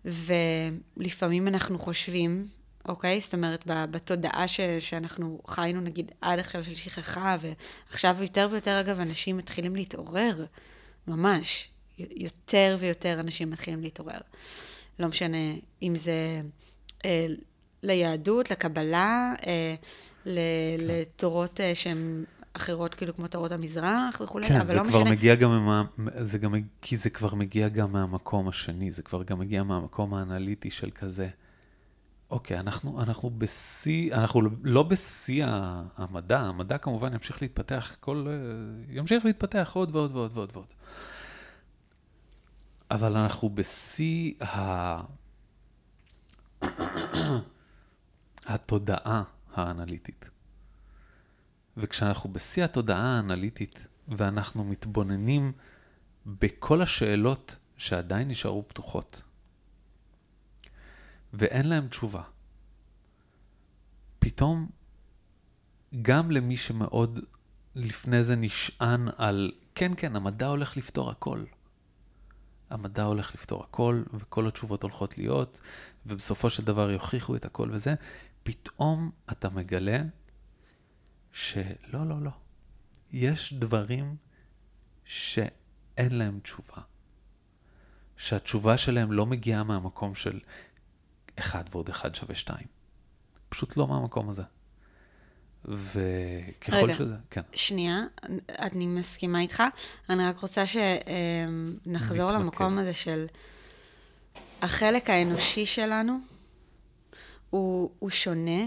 [0.06, 2.48] ולפעמים אנחנו חושבים,
[2.88, 3.22] אוקיי?
[3.22, 9.00] זאת אומרת, בתודעה ש, שאנחנו חיינו, נגיד, עד עכשיו של שכחה, ועכשיו יותר ויותר, אגב,
[9.00, 10.46] אנשים מתחילים להתעורר,
[11.08, 11.70] ממש.
[11.98, 14.20] יותר ויותר אנשים מתחילים להתעורר.
[15.00, 15.38] לא משנה
[15.82, 16.42] אם זה
[17.06, 17.28] אה,
[17.84, 19.76] ליהדות, לקבלה, אה,
[20.26, 20.40] ל,
[20.78, 20.84] כן.
[20.86, 24.92] לתורות אה, שהן אחרות, כאילו כמו תורות המזרח וכולי, כן, אבל לא משנה.
[24.92, 25.84] כן, זה כבר מגיע גם, מה,
[26.20, 30.72] זה גם, כי זה כבר מגיע גם מהמקום השני, זה כבר גם מגיע מהמקום האנליטי
[30.72, 31.28] של כזה.
[32.34, 35.46] אוקיי, אנחנו, אנחנו בשיא, אנחנו לא בשיא
[35.98, 40.66] המדע, המדע כמובן ימשיך להתפתח, כל, אה, ימשיך להתפתח עוד ועוד ועוד ועוד ועוד.
[42.92, 45.02] אבל אנחנו בשיא ה...
[48.46, 50.30] התודעה האנליטית.
[51.78, 55.52] וכשאנחנו בשיא התודעה האנליטית, ואנחנו מתבוננים
[56.26, 59.22] בכל השאלות שעדיין נשארו פתוחות,
[61.34, 62.24] ואין להם תשובה,
[64.20, 64.70] פתאום
[66.02, 67.20] גם למי שמאוד
[67.76, 71.44] לפני זה נשען על, כן, כן, המדע הולך לפתור הכל.
[72.70, 75.60] המדע הולך לפתור הכל, וכל התשובות הולכות להיות,
[76.06, 77.96] ובסופו של דבר יוכיחו את הכל וזה,
[78.44, 80.02] פתאום אתה מגלה
[81.32, 82.32] שלא, לא, לא.
[83.12, 84.16] יש דברים
[85.04, 86.82] שאין להם תשובה.
[88.18, 90.40] שהתשובה שלהם לא מגיעה מהמקום של
[91.40, 92.68] אחד ועוד אחד שווה שתיים.
[93.50, 94.44] פשוט לא מהמקום הזה.
[95.66, 97.42] וככל רגע, שזה, כן.
[97.54, 98.02] שנייה,
[98.50, 99.64] אני מסכימה איתך.
[100.10, 103.26] אני רק רוצה שנחזור למקום הזה של
[104.62, 106.20] החלק האנושי שלנו,
[107.50, 108.66] הוא, הוא שונה,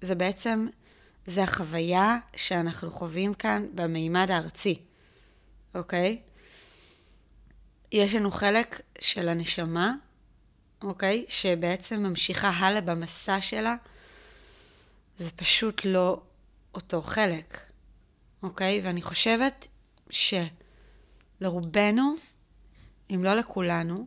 [0.00, 0.66] זה בעצם,
[1.26, 4.82] זה החוויה שאנחנו חווים כאן במימד הארצי,
[5.74, 6.22] אוקיי?
[7.92, 9.94] יש לנו חלק של הנשמה,
[10.82, 11.24] אוקיי?
[11.28, 13.76] שבעצם ממשיכה הלאה במסע שלה.
[15.16, 16.20] זה פשוט לא
[16.74, 17.60] אותו חלק,
[18.42, 18.80] אוקיי?
[18.84, 19.66] ואני חושבת
[21.40, 22.14] שלרובנו,
[23.10, 24.06] אם לא לכולנו,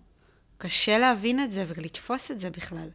[0.58, 2.90] קשה להבין את זה ולתפוס את זה בכלל,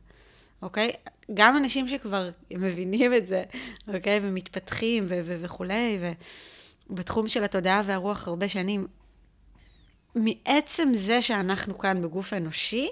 [0.62, 0.92] אוקיי?
[1.34, 3.44] גם אנשים שכבר מבינים את זה,
[3.88, 4.20] אוקיי?
[4.22, 5.98] ומתפתחים ו- ו- וכולי,
[6.90, 8.86] ובתחום של התודעה והרוח הרבה שנים,
[10.14, 12.88] מעצם זה שאנחנו כאן בגוף אנושי,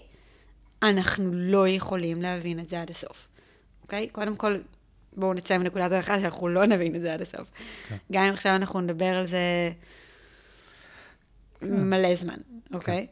[0.85, 3.29] אנחנו לא יכולים להבין את זה עד הסוף,
[3.83, 4.09] אוקיי?
[4.09, 4.59] קודם כל,
[5.13, 7.51] בואו נצא מנקודת הנחה שאנחנו לא נבין את זה עד הסוף.
[7.89, 7.97] כן.
[8.13, 9.73] גם אם עכשיו אנחנו נדבר על זה
[11.61, 11.91] כן.
[11.91, 12.39] מלא זמן,
[12.73, 13.07] אוקיי?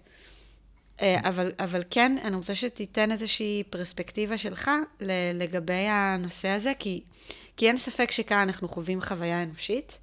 [0.96, 1.20] כן.
[1.24, 4.70] אבל, אבל כן, אני רוצה שתיתן איזושהי פרספקטיבה שלך
[5.34, 7.02] לגבי הנושא הזה, כי,
[7.56, 9.98] כי אין ספק שכאן אנחנו חווים חוויה אנושית,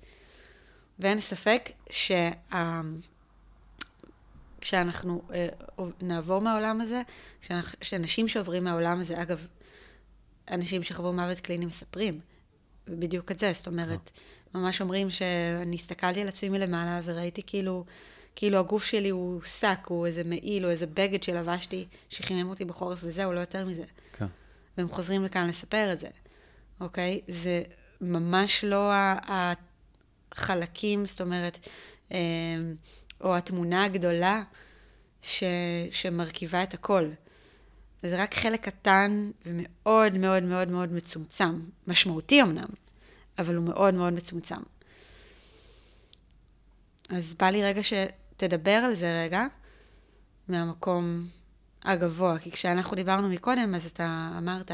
[1.00, 2.30] ואין ספק שה...
[4.62, 5.48] כשאנחנו אה,
[6.02, 7.02] נעבור מהעולם הזה,
[7.82, 9.48] כשאנשים שעוברים מהעולם הזה, אגב,
[10.52, 12.20] אנשים שחוו מוות קליני מספרים
[12.88, 14.12] בדיוק את זה, זאת אומרת,
[14.54, 17.86] ממש אומרים שאני הסתכלתי על עצמי מלמעלה וראיתי כאילו,
[18.36, 23.00] כאילו הגוף שלי הוא שק, הוא איזה מעיל או איזה בגד שלבשתי, שחימם אותי בחורף
[23.04, 23.84] וזהו, לא יותר מזה.
[24.14, 24.26] כן.
[24.78, 26.08] והם חוזרים לכאן לספר את זה,
[26.82, 27.22] אוקיי?
[27.28, 27.64] זה
[28.02, 28.92] ממש לא
[30.32, 31.68] החלקים, זאת אומרת,
[32.12, 32.18] אמ,
[33.22, 34.44] או התמונה הגדולה
[35.22, 35.44] ש,
[35.92, 37.10] שמרכיבה את הכל.
[38.02, 41.60] זה רק חלק קטן ומאוד מאוד מאוד מאוד מצומצם.
[41.88, 42.70] משמעותי אמנם,
[43.40, 44.62] אבל הוא מאוד מאוד מצומצם.
[47.10, 49.46] אז בא לי רגע שתדבר על זה רגע,
[50.48, 51.28] מהמקום
[51.84, 52.40] הגבוה.
[52.40, 54.72] כי כשאנחנו דיברנו מקודם, אז אתה אמרת,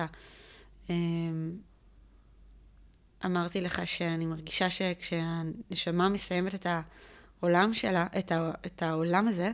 [0.89, 1.57] אמ,
[3.25, 6.67] אמרתי לך שאני מרגישה שכשהנשמה מסיימת את
[7.41, 9.51] העולם שלה, את, ה, את העולם הזה,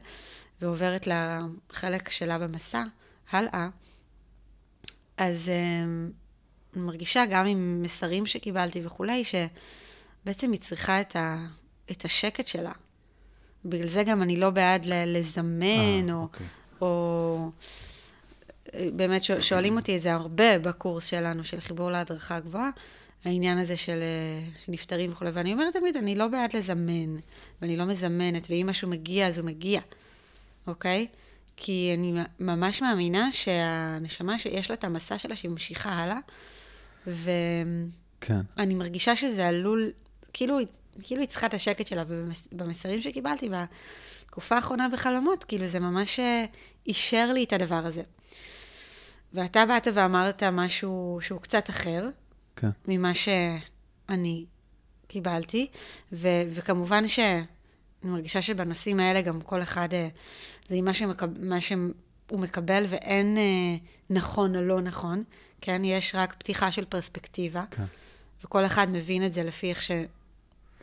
[0.62, 2.84] ועוברת לחלק שלה במסע,
[3.32, 3.70] הלאה,
[5.17, 6.12] אז um,
[6.74, 11.38] אני מרגישה גם עם מסרים שקיבלתי וכולי, שבעצם היא צריכה את, ה,
[11.91, 12.72] את השקט שלה.
[13.65, 16.48] בגלל זה גם אני לא בעד לזמן, 아, או, אוקיי.
[16.82, 17.52] או...
[18.96, 22.70] באמת שואלים אותי את זה הרבה בקורס שלנו, של חיבור להדרכה גבוהה,
[23.26, 24.00] העניין הזה של
[24.68, 27.16] נפטרים וכולי, ואני אומרת תמיד, אני לא בעד לזמן,
[27.62, 29.82] ואני לא מזמנת, ואם משהו מגיע, אז הוא מגיע,
[30.68, 31.08] אוקיי?
[31.58, 36.20] כי אני ממש מאמינה שהנשמה, שיש לה את המסע שלה, שהיא ממשיכה הלאה,
[37.08, 37.90] ואני
[38.22, 38.42] כן.
[38.58, 39.92] מרגישה שזה עלול,
[40.34, 40.58] כאילו,
[41.04, 46.46] כאילו היא צריכה את השקט שלה, ובמסרים שקיבלתי בתקופה האחרונה בחלומות, כאילו זה ממש אה,
[46.88, 48.04] אישר לי את הדבר הזה.
[49.34, 52.10] ואתה באת ואמרת משהו שהוא קצת אחר,
[52.62, 52.69] כן.
[52.88, 54.45] ממה שאני
[55.08, 55.67] קיבלתי,
[56.12, 57.45] ו- וכמובן שאני
[58.04, 60.08] מרגישה שבנושאים האלה גם כל אחד אה,
[60.69, 61.26] זה עם מה, שמקב...
[61.39, 63.76] מה שהוא מקבל, ואין אה,
[64.10, 65.24] נכון או לא נכון,
[65.62, 65.82] כן?
[65.86, 67.84] יש רק פתיחה של פרספקטיבה, כן.
[68.43, 69.91] וכל אחד מבין את זה לפי איך, ש...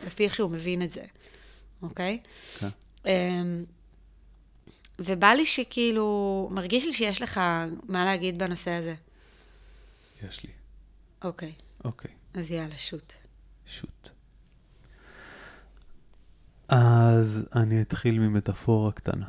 [0.06, 1.02] לפי איך שהוא מבין את זה,
[1.82, 2.18] אוקיי?
[2.58, 2.68] כן.
[3.06, 3.42] אה,
[4.98, 7.40] ובא לי שכאילו, מרגיש לי שיש לך
[7.88, 8.94] מה להגיד בנושא הזה.
[10.28, 10.50] יש לי.
[11.24, 11.52] אוקיי.
[11.84, 12.10] אוקיי.
[12.34, 13.12] אז יאללה, שוט.
[13.66, 14.08] שוט.
[16.68, 19.26] אז אני אתחיל ממטאפורה קטנה.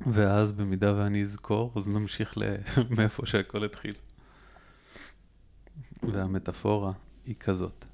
[0.00, 2.34] ואז במידה ואני אזכור, אז נמשיך
[2.96, 3.94] מאיפה שהכל התחיל.
[6.02, 6.92] והמטאפורה
[7.24, 7.84] היא כזאת.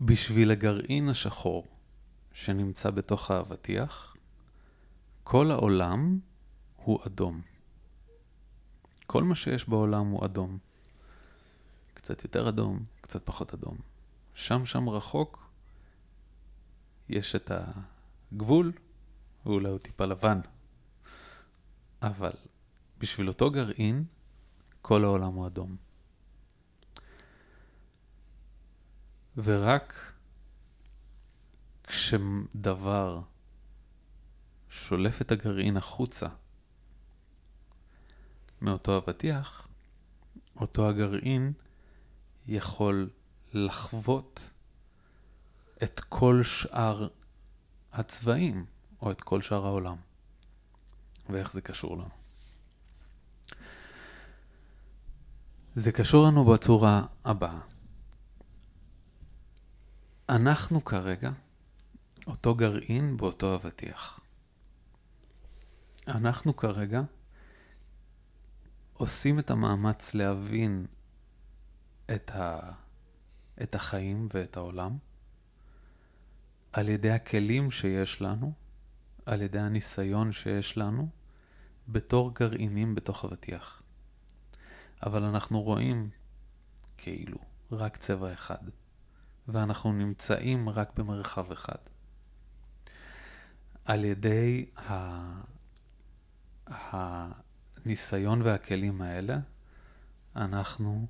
[0.00, 1.66] בשביל הגרעין השחור
[2.32, 4.16] שנמצא בתוך האבטיח,
[5.24, 6.18] כל העולם
[6.76, 7.55] הוא אדום.
[9.06, 10.58] כל מה שיש בעולם הוא אדום.
[11.94, 13.76] קצת יותר אדום, קצת פחות אדום.
[14.34, 15.50] שם שם רחוק
[17.08, 17.50] יש את
[18.32, 18.72] הגבול,
[19.46, 20.40] ואולי הוא טיפה לבן.
[22.02, 22.32] אבל
[22.98, 24.04] בשביל אותו גרעין,
[24.82, 25.76] כל העולם הוא אדום.
[29.36, 30.12] ורק
[31.82, 33.20] כשדבר
[34.68, 36.28] שולף את הגרעין החוצה
[38.60, 39.68] מאותו אבטיח,
[40.56, 41.52] אותו הגרעין
[42.46, 43.10] יכול
[43.52, 44.50] לחוות
[45.82, 47.08] את כל שאר
[47.92, 48.66] הצבעים.
[49.02, 49.96] או את כל שאר העולם,
[51.28, 52.08] ואיך זה קשור לנו.
[55.74, 57.60] זה קשור לנו בצורה הבאה.
[60.28, 61.30] אנחנו כרגע
[62.26, 64.20] אותו גרעין באותו אבטיח.
[66.08, 67.02] אנחנו כרגע
[68.96, 70.86] עושים את המאמץ להבין
[72.14, 72.72] את, ה,
[73.62, 74.96] את החיים ואת העולם
[76.72, 78.52] על ידי הכלים שיש לנו,
[79.26, 81.08] על ידי הניסיון שיש לנו,
[81.88, 83.82] בתור גרעינים בתוך אבטיח.
[85.06, 86.10] אבל אנחנו רואים
[86.96, 87.38] כאילו
[87.72, 88.58] רק צבע אחד,
[89.48, 91.78] ואנחנו נמצאים רק במרחב אחד.
[93.84, 95.40] על ידי ה...
[97.86, 99.38] הניסיון והכלים האלה,
[100.36, 101.06] אנחנו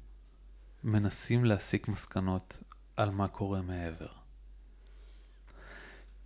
[0.85, 2.63] מנסים להסיק מסקנות
[2.97, 4.09] על מה קורה מעבר.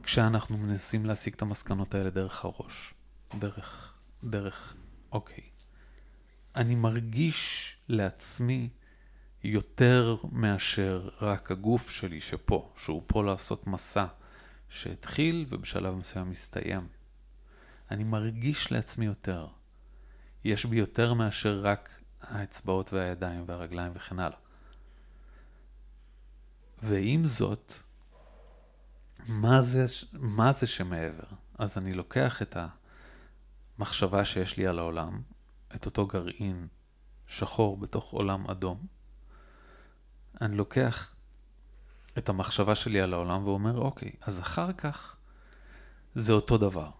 [0.02, 2.94] כשאנחנו מנסים להסיק את המסקנות האלה דרך הראש,
[3.38, 4.76] דרך, דרך,
[5.12, 5.44] אוקיי.
[6.56, 8.68] אני מרגיש לעצמי
[9.44, 14.06] יותר מאשר רק הגוף שלי שפה, שהוא פה לעשות מסע
[14.68, 16.88] שהתחיל ובשלב מסוים מסתיים.
[17.90, 19.48] אני מרגיש לעצמי יותר.
[20.44, 21.88] יש בי יותר מאשר רק
[22.20, 24.38] האצבעות והידיים והרגליים וכן הלאה.
[26.82, 27.72] ועם זאת,
[29.28, 31.24] מה זה, מה זה שמעבר?
[31.58, 32.56] אז אני לוקח את
[33.78, 35.22] המחשבה שיש לי על העולם,
[35.74, 36.68] את אותו גרעין
[37.26, 38.86] שחור בתוך עולם אדום,
[40.40, 41.14] אני לוקח
[42.18, 45.16] את המחשבה שלי על העולם ואומר, אוקיי, אז אחר כך
[46.14, 46.90] זה אותו דבר.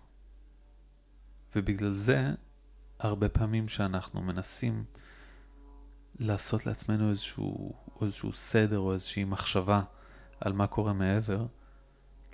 [1.57, 2.31] ובגלל זה,
[3.01, 4.85] הרבה פעמים שאנחנו מנסים
[6.19, 9.83] לעשות לעצמנו איזשהו, איזשהו סדר או איזושהי מחשבה
[10.41, 11.47] על מה קורה מעבר,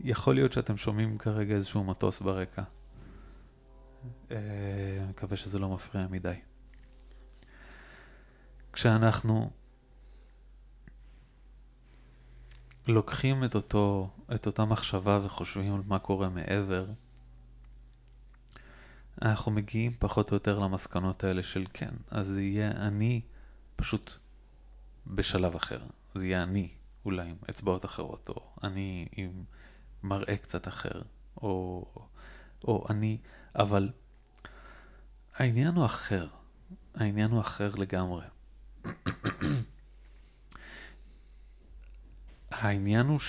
[0.01, 2.63] יכול להיות שאתם שומעים כרגע איזשהו מטוס ברקע.
[4.31, 6.35] אה, מקווה שזה לא מפריע מדי.
[8.73, 9.51] כשאנחנו
[12.87, 16.87] לוקחים את, אותו, את אותה מחשבה וחושבים על מה קורה מעבר,
[19.23, 23.21] אנחנו מגיעים פחות או יותר למסקנות האלה של כן, אז זה יהיה אני
[23.77, 24.13] פשוט
[25.07, 25.81] בשלב אחר.
[26.15, 26.69] זה יהיה אני,
[27.05, 29.45] אולי עם אצבעות אחרות, או אני עם
[30.03, 31.03] מראה קצת אחר,
[31.37, 31.85] או,
[32.65, 33.19] או אני,
[33.55, 33.91] אבל
[35.35, 36.29] העניין הוא אחר.
[36.95, 38.25] העניין הוא אחר לגמרי.
[42.51, 43.21] העניין הוא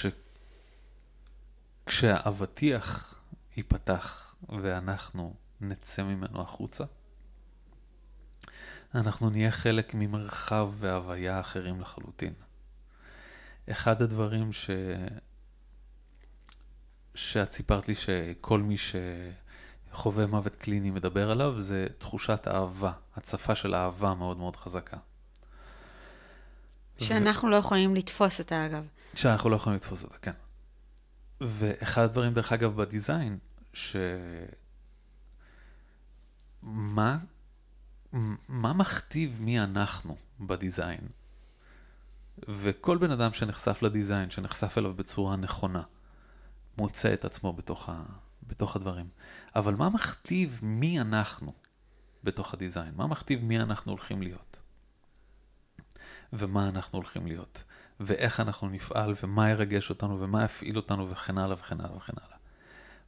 [1.85, 3.15] שכשהאבטיח
[3.57, 6.83] ייפתח ואנחנו נצא ממנו החוצה,
[8.95, 12.33] אנחנו נהיה חלק ממרחב והוויה אחרים לחלוטין.
[13.71, 14.69] אחד הדברים ש...
[17.15, 23.75] שאת סיפרת לי שכל מי שחווה מוות קליני מדבר עליו, זה תחושת אהבה, הצפה של
[23.75, 24.97] אהבה מאוד מאוד חזקה.
[26.97, 27.51] שאנחנו ו...
[27.51, 28.85] לא יכולים לתפוס אותה, אגב.
[29.15, 30.31] שאנחנו לא יכולים לתפוס אותה, כן.
[31.41, 33.37] ואחד הדברים, דרך אגב, בדיזיין,
[33.73, 33.95] ש...
[36.61, 37.17] מה,
[38.47, 41.07] מה מכתיב מי אנחנו בדיזיין?
[42.47, 45.81] וכל בן אדם שנחשף לדיזיין, שנחשף אליו בצורה נכונה,
[46.77, 48.03] מוצא את עצמו בתוך, ה,
[48.47, 49.09] בתוך הדברים.
[49.55, 51.53] אבל מה מכתיב מי אנחנו
[52.23, 52.93] בתוך הדיזיין?
[52.95, 54.59] מה מכתיב מי אנחנו הולכים להיות?
[56.33, 57.63] ומה אנחנו הולכים להיות?
[57.99, 62.37] ואיך אנחנו נפעל, ומה ירגש אותנו, ומה יפעיל אותנו, וכן הלאה וכן הלאה וכן הלאה.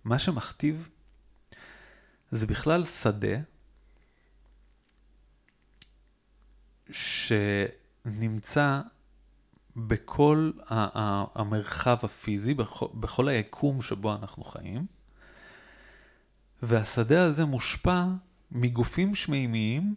[0.04, 0.90] מה שמכתיב
[2.32, 3.38] זה בכלל שדה
[6.92, 8.82] שנמצא
[9.76, 10.52] בכל
[11.36, 12.54] המרחב הפיזי,
[12.94, 14.86] בכל היקום שבו אנחנו חיים,
[16.62, 18.06] והשדה הזה מושפע
[18.52, 19.96] מגופים שמימיים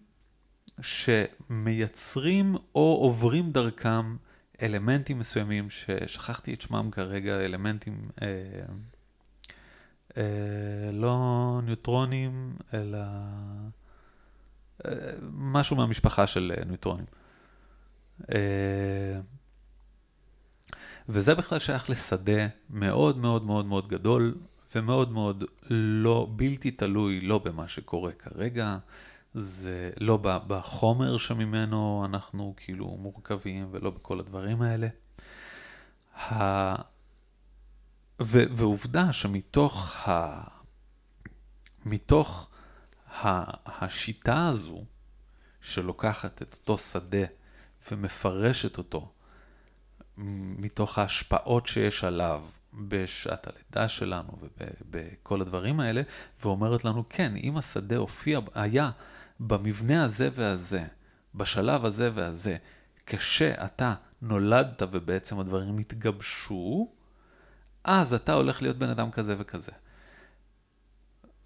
[0.80, 4.16] שמייצרים או עוברים דרכם
[4.62, 8.28] אלמנטים מסוימים, ששכחתי את שמם כרגע, אלמנטים אה,
[10.16, 10.22] אה,
[10.92, 12.98] לא ניוטרונים, אלא
[14.86, 14.92] אה,
[15.32, 17.06] משהו מהמשפחה של אה, ניוטרונים.
[18.34, 19.20] אה,
[21.08, 24.34] וזה בכלל שייך לשדה מאוד מאוד מאוד מאוד גדול,
[24.74, 28.78] ומאוד מאוד לא, בלתי תלוי לא במה שקורה כרגע,
[29.34, 34.88] זה לא בחומר שממנו אנחנו כאילו מורכבים ולא בכל הדברים האלה.
[38.20, 40.42] ו, ועובדה שמתוך ה...
[41.86, 42.48] מתוך
[43.24, 43.44] ה...
[43.84, 44.84] השיטה הזו
[45.60, 47.26] שלוקחת את אותו שדה
[47.90, 49.12] ומפרשת אותו
[50.16, 52.44] מתוך ההשפעות שיש עליו
[52.74, 56.02] בשעת הלידה שלנו ובכל הדברים האלה,
[56.42, 58.90] ואומרת לנו, כן, אם השדה הופיע, היה
[59.40, 60.84] במבנה הזה והזה,
[61.34, 62.56] בשלב הזה והזה,
[63.06, 66.92] כשאתה נולדת ובעצם הדברים התגבשו,
[67.84, 69.72] אז אתה הולך להיות בן אדם כזה וכזה.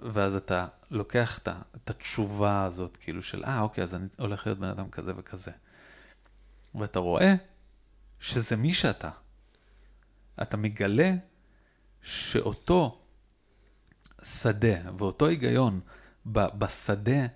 [0.00, 4.58] ואז אתה לוקח את, את התשובה הזאת, כאילו של, אה, אוקיי, אז אני הולך להיות
[4.58, 5.50] בן אדם כזה וכזה.
[6.74, 7.34] ואתה רואה
[8.20, 9.10] שזה מי שאתה.
[10.42, 11.14] אתה מגלה
[12.02, 13.02] שאותו
[14.22, 15.80] שדה ואותו היגיון
[16.26, 17.26] בשדה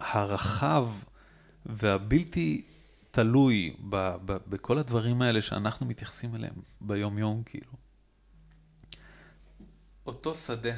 [0.00, 0.88] הרחב
[1.66, 2.66] והבלתי
[3.10, 3.76] תלוי
[4.48, 7.72] בכל הדברים האלה שאנחנו מתייחסים אליהם ביום-יום, כאילו.
[10.06, 10.76] אותו שדה.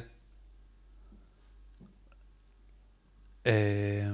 [3.45, 4.11] אה,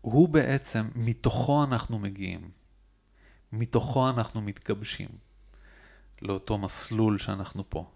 [0.00, 2.50] הוא בעצם, מתוכו אנחנו מגיעים.
[3.52, 5.08] מתוכו אנחנו מתגבשים
[6.22, 7.90] לאותו מסלול שאנחנו פה.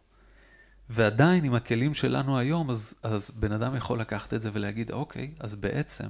[0.88, 5.34] ועדיין עם הכלים שלנו היום, אז, אז בן אדם יכול לקחת את זה ולהגיד, אוקיי,
[5.40, 6.08] אז בעצם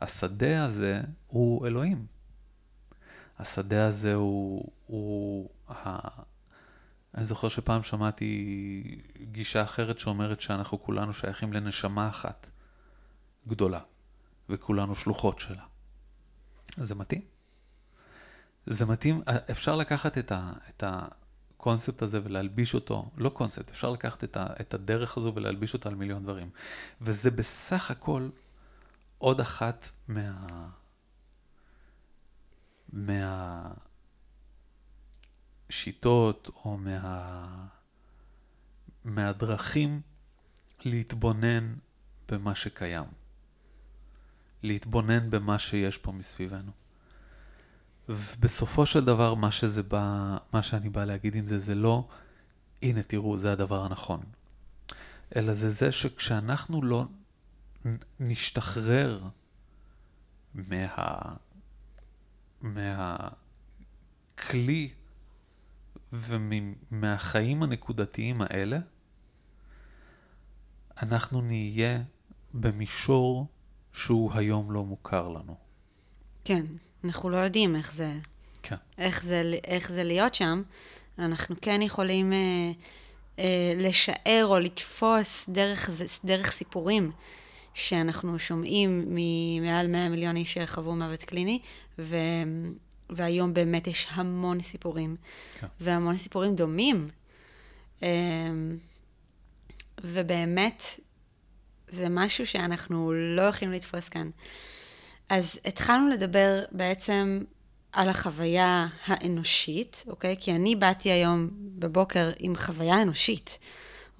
[0.00, 2.06] השדה הזה הוא אלוהים.
[3.38, 6.08] השדה הזה הוא, הוא ה...
[7.14, 12.50] אני זוכר שפעם שמעתי גישה אחרת שאומרת שאנחנו כולנו שייכים לנשמה אחת
[13.48, 13.80] גדולה,
[14.48, 15.62] וכולנו שלוחות שלה.
[16.76, 17.22] זה מתאים.
[18.66, 24.24] זה מתאים, אפשר לקחת את, ה, את הקונספט הזה ולהלביש אותו, לא קונספט, אפשר לקחת
[24.24, 26.50] את, ה, את הדרך הזו ולהלביש אותה על מיליון דברים.
[27.00, 28.28] וזה בסך הכל
[29.20, 30.68] עוד אחת מה...
[35.68, 37.66] מהשיטות או מה...
[39.04, 40.00] מהדרכים
[40.84, 41.74] להתבונן
[42.28, 43.04] במה שקיים.
[44.62, 46.72] להתבונן במה שיש פה מסביבנו.
[48.08, 52.08] ובסופו של דבר, מה שזה בא, מה שאני בא להגיד עם זה, זה לא,
[52.82, 54.20] הנה תראו, זה הדבר הנכון.
[55.36, 57.04] אלא זה זה שכשאנחנו לא
[58.20, 59.20] נשתחרר
[60.54, 61.36] מה...
[62.62, 64.90] מהכלי
[66.12, 68.78] ומהחיים הנקודתיים האלה,
[71.02, 72.02] אנחנו נהיה
[72.54, 73.46] במישור
[73.92, 75.56] שהוא היום לא מוכר לנו.
[76.44, 76.66] כן,
[77.04, 78.14] אנחנו לא יודעים איך זה,
[78.62, 78.76] כן.
[78.98, 80.62] איך זה, איך זה להיות שם.
[81.18, 82.72] אנחנו כן יכולים אה,
[83.38, 85.90] אה, לשער או לתפוס דרך,
[86.24, 87.12] דרך סיפורים
[87.74, 91.60] שאנחנו שומעים ממעל 100 מיליון איש שחוו מוות קליני,
[91.98, 92.16] ו,
[93.10, 95.16] והיום באמת יש המון סיפורים,
[95.60, 95.66] כן.
[95.80, 97.08] והמון סיפורים דומים.
[98.02, 98.08] אה,
[100.02, 100.82] ובאמת,
[101.88, 104.30] זה משהו שאנחנו לא יכולים לתפוס כאן.
[105.28, 107.44] אז התחלנו לדבר בעצם
[107.92, 110.36] על החוויה האנושית, אוקיי?
[110.40, 113.58] כי אני באתי היום בבוקר עם חוויה אנושית,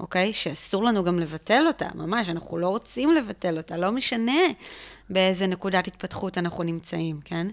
[0.01, 0.33] אוקיי?
[0.33, 4.43] שאסור לנו גם לבטל אותה, ממש, אנחנו לא רוצים לבטל אותה, לא משנה
[5.11, 7.47] באיזה נקודת התפתחות אנחנו נמצאים, כן?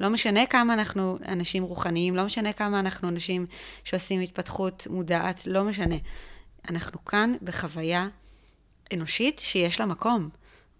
[0.00, 3.46] לא משנה כמה אנחנו אנשים רוחניים, לא משנה כמה אנחנו אנשים
[3.84, 5.96] שעושים התפתחות מודעת, לא משנה.
[6.70, 8.08] אנחנו כאן בחוויה
[8.94, 10.28] אנושית שיש לה מקום,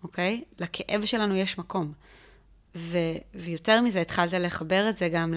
[0.02, 0.42] אוקיי?
[0.58, 1.92] לכאב שלנו יש מקום.
[2.76, 2.98] ו,
[3.34, 5.34] ויותר מזה, התחלת לחבר את זה גם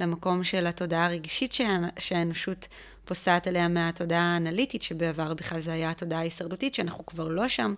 [0.00, 1.54] למקום של התודעה הרגשית
[1.98, 2.68] שהאנושות
[3.04, 7.74] פוסעת עליה מהתודעה האנליטית, שבעבר בכלל זה היה התודעה ההישרדותית, שאנחנו כבר לא שם,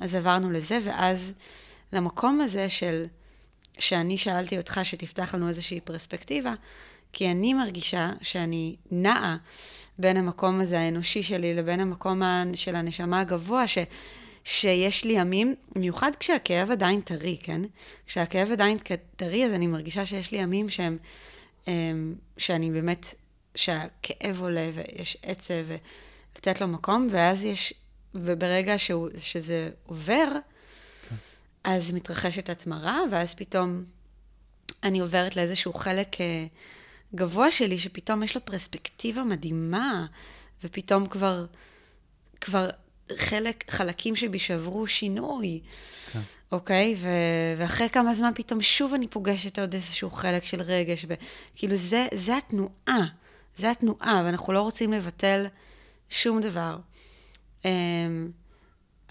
[0.00, 1.32] אז עברנו לזה, ואז
[1.92, 3.04] למקום הזה של,
[3.78, 6.54] שאני שאלתי אותך שתפתח לנו איזושהי פרספקטיבה,
[7.12, 9.36] כי אני מרגישה שאני נעה
[9.98, 12.22] בין המקום הזה האנושי שלי לבין המקום
[12.54, 13.78] של הנשמה הגבוה, ש...
[14.44, 17.60] שיש לי ימים, במיוחד כשהכאב עדיין טרי, כן?
[18.06, 18.78] כשהכאב עדיין
[19.16, 20.96] טרי, אז אני מרגישה שיש לי ימים שהם,
[21.68, 23.14] אמ, שאני באמת,
[23.54, 25.54] שהכאב עולה ויש עצב
[26.34, 27.74] ולתת לו מקום, ואז יש,
[28.14, 30.28] וברגע שהוא, שזה עובר,
[31.08, 31.16] כן.
[31.64, 33.84] אז מתרחשת התמרה, ואז פתאום
[34.82, 36.46] אני עוברת לאיזשהו חלק אה,
[37.14, 40.06] גבוה שלי, שפתאום יש לו פרספקטיבה מדהימה,
[40.64, 41.46] ופתאום כבר,
[42.40, 42.70] כבר
[43.16, 45.60] חלק, חלקים שבי שעברו שינוי,
[46.12, 46.20] כן.
[46.52, 46.96] אוקיי?
[47.00, 52.06] ו- ואחרי כמה זמן פתאום שוב אני פוגשת עוד איזשהו חלק של רגש, וכאילו זה,
[52.14, 53.06] זה התנועה,
[53.60, 55.46] זה התנועה, ואנחנו לא רוצים לבטל
[56.10, 56.78] שום דבר.
[57.64, 57.70] אמ,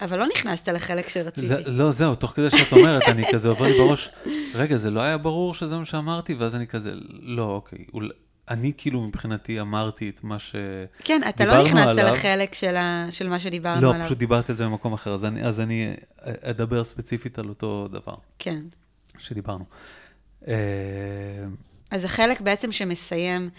[0.00, 1.46] אבל לא נכנסת לחלק שרציתי.
[1.46, 4.10] זה, לא, זהו, תוך כדי שאת אומרת, אני כזה עובר לי בראש,
[4.54, 6.34] רגע, זה לא היה ברור שזה מה שאמרתי?
[6.34, 8.08] ואז אני כזה, לא, אוקיי, אולי...
[8.48, 10.86] אני כאילו מבחינתי אמרתי את מה שדיברנו עליו.
[11.04, 12.14] כן, אתה לא נכנסת עליו.
[12.14, 13.06] לחלק של, ה...
[13.10, 14.00] של מה שדיברנו לא, עליו.
[14.00, 15.94] לא, פשוט דיברתי על זה במקום אחר, אז אני, אז אני
[16.24, 18.14] אדבר ספציפית על אותו דבר.
[18.38, 18.62] כן.
[19.18, 19.64] שדיברנו.
[20.48, 20.54] אה,
[21.90, 23.50] אז החלק בעצם שמסיים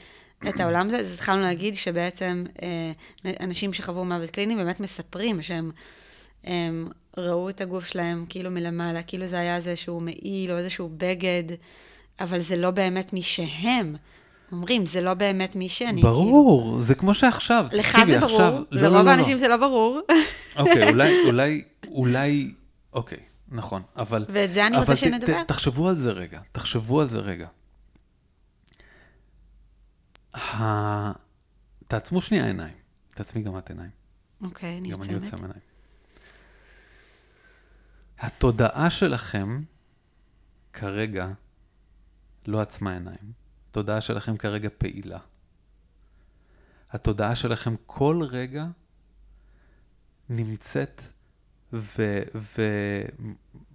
[0.50, 2.92] את העולם הזה, אז התחלנו להגיד שבעצם אה,
[3.40, 5.72] אנשים שחוו מוות קליני באמת מספרים שהם
[6.44, 6.88] הם,
[7.18, 11.44] ראו את הגוף שלהם כאילו מלמעלה, כאילו זה היה איזשהו מעיל או איזשהו בגד,
[12.20, 13.96] אבל זה לא באמת מי שהם.
[14.52, 16.82] אומרים, זה לא באמת מי שאני, ברור, כאילו.
[16.82, 17.66] זה כמו שעכשיו.
[17.72, 19.10] לך זה ברור, עכשיו, לא, לרוב לא, לא, לא.
[19.10, 19.40] האנשים לא.
[19.40, 20.00] זה לא ברור.
[20.58, 22.52] אוקיי, אולי, אולי, אולי,
[22.94, 23.18] אוקיי,
[23.52, 24.26] נכון, אבל...
[24.30, 25.44] ואת זה אני רוצה שנדבר.
[25.44, 27.48] תחשבו על זה רגע, תחשבו על זה רגע.
[30.36, 31.12] ה...
[31.88, 32.76] תעצמו שנייה עיניים.
[33.10, 33.92] תעצמי גם את עיניים.
[34.42, 35.04] אוקיי, אני יוצאת.
[35.08, 35.62] גם אני יוצא מעיניים.
[38.20, 39.64] התודעה שלכם
[40.74, 41.28] כרגע
[42.48, 43.32] לא עצמה עיניים.
[43.70, 45.20] התודעה שלכם כרגע פעילה.
[46.92, 48.66] התודעה שלכם כל רגע
[50.30, 51.02] נמצאת
[51.74, 52.24] ו-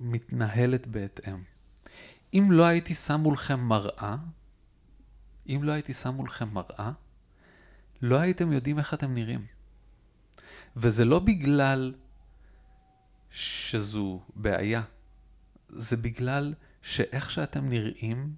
[0.00, 1.42] ומתנהלת בהתאם.
[2.34, 4.16] אם לא הייתי שם מולכם מראה,
[5.48, 6.90] אם לא הייתי שם מולכם מראה,
[8.02, 9.46] לא הייתם יודעים איך אתם נראים.
[10.76, 11.94] וזה לא בגלל
[13.30, 14.82] שזו בעיה,
[15.68, 18.34] זה בגלל שאיך שאתם נראים,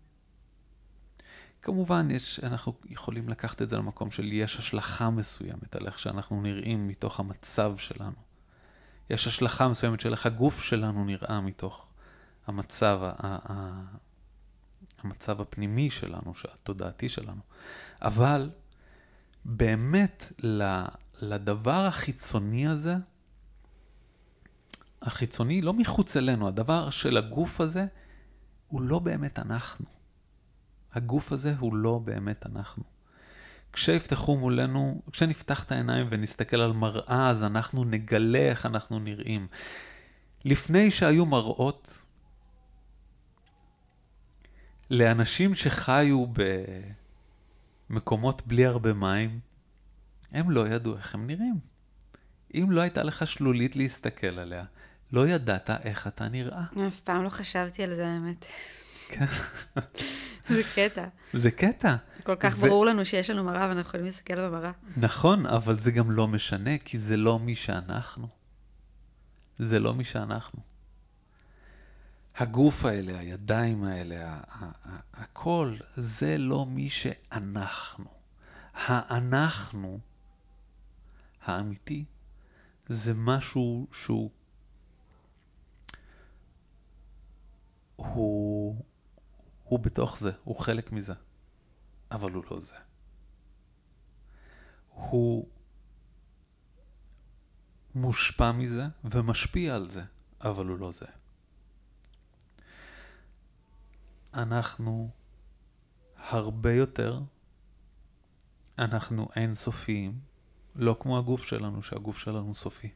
[1.63, 6.43] כמובן, יש, אנחנו יכולים לקחת את זה למקום של יש השלכה מסוימת על איך שאנחנו
[6.43, 8.17] נראים מתוך המצב שלנו.
[9.11, 11.89] יש השלכה מסוימת של איך הגוף שלנו נראה מתוך
[12.47, 13.01] המצב,
[15.05, 17.41] המצב הפנימי שלנו, התודעתי שלנו.
[18.03, 18.51] אבל
[19.45, 20.33] באמת,
[21.21, 22.95] לדבר החיצוני הזה,
[25.03, 27.87] החיצוני לא מחוץ אלינו, הדבר של הגוף הזה,
[28.69, 29.87] הוא לא באמת אנחנו.
[30.93, 32.83] הגוף הזה הוא לא באמת אנחנו.
[33.73, 39.47] כשיפתחו מולנו, כשנפתח את העיניים ונסתכל על מראה, אז אנחנו נגלה איך אנחנו נראים.
[40.45, 42.07] לפני שהיו מראות,
[44.91, 46.25] לאנשים שחיו
[47.91, 49.41] במקומות בלי הרבה מים,
[50.33, 51.59] הם לא ידעו איך הם נראים.
[52.55, 54.65] אם לא הייתה לך שלולית להסתכל עליה,
[55.13, 56.63] לא ידעת איך אתה נראה.
[56.89, 58.45] אף פעם לא חשבתי על זה, האמת.
[59.09, 59.27] כן.
[60.55, 61.05] זה קטע.
[61.33, 61.97] זה קטע.
[62.23, 62.61] כל כך ו...
[62.61, 64.71] ברור לנו שיש לנו מראה ואנחנו יכולים להסתכל במראה.
[64.97, 68.29] נכון, אבל זה גם לא משנה, כי זה לא מי שאנחנו.
[69.59, 70.61] זה לא מי שאנחנו.
[72.39, 74.41] הגוף האלה, הידיים האלה,
[75.13, 78.11] הכל, זה לא מי שאנחנו.
[78.75, 79.99] האנחנו
[81.43, 82.05] האמיתי
[82.89, 84.31] זה משהו שהוא...
[87.97, 88.85] הוא,
[89.65, 91.15] הוא בתוך זה, הוא חלק מזה,
[92.11, 92.77] אבל הוא לא זה.
[94.89, 95.49] הוא
[97.95, 100.03] מושפע מזה ומשפיע על זה,
[100.41, 101.07] אבל הוא לא זה.
[104.39, 105.11] אנחנו
[106.17, 107.21] הרבה יותר,
[108.79, 110.21] אנחנו אינסופיים,
[110.75, 112.91] לא כמו הגוף שלנו, שהגוף שלנו סופי.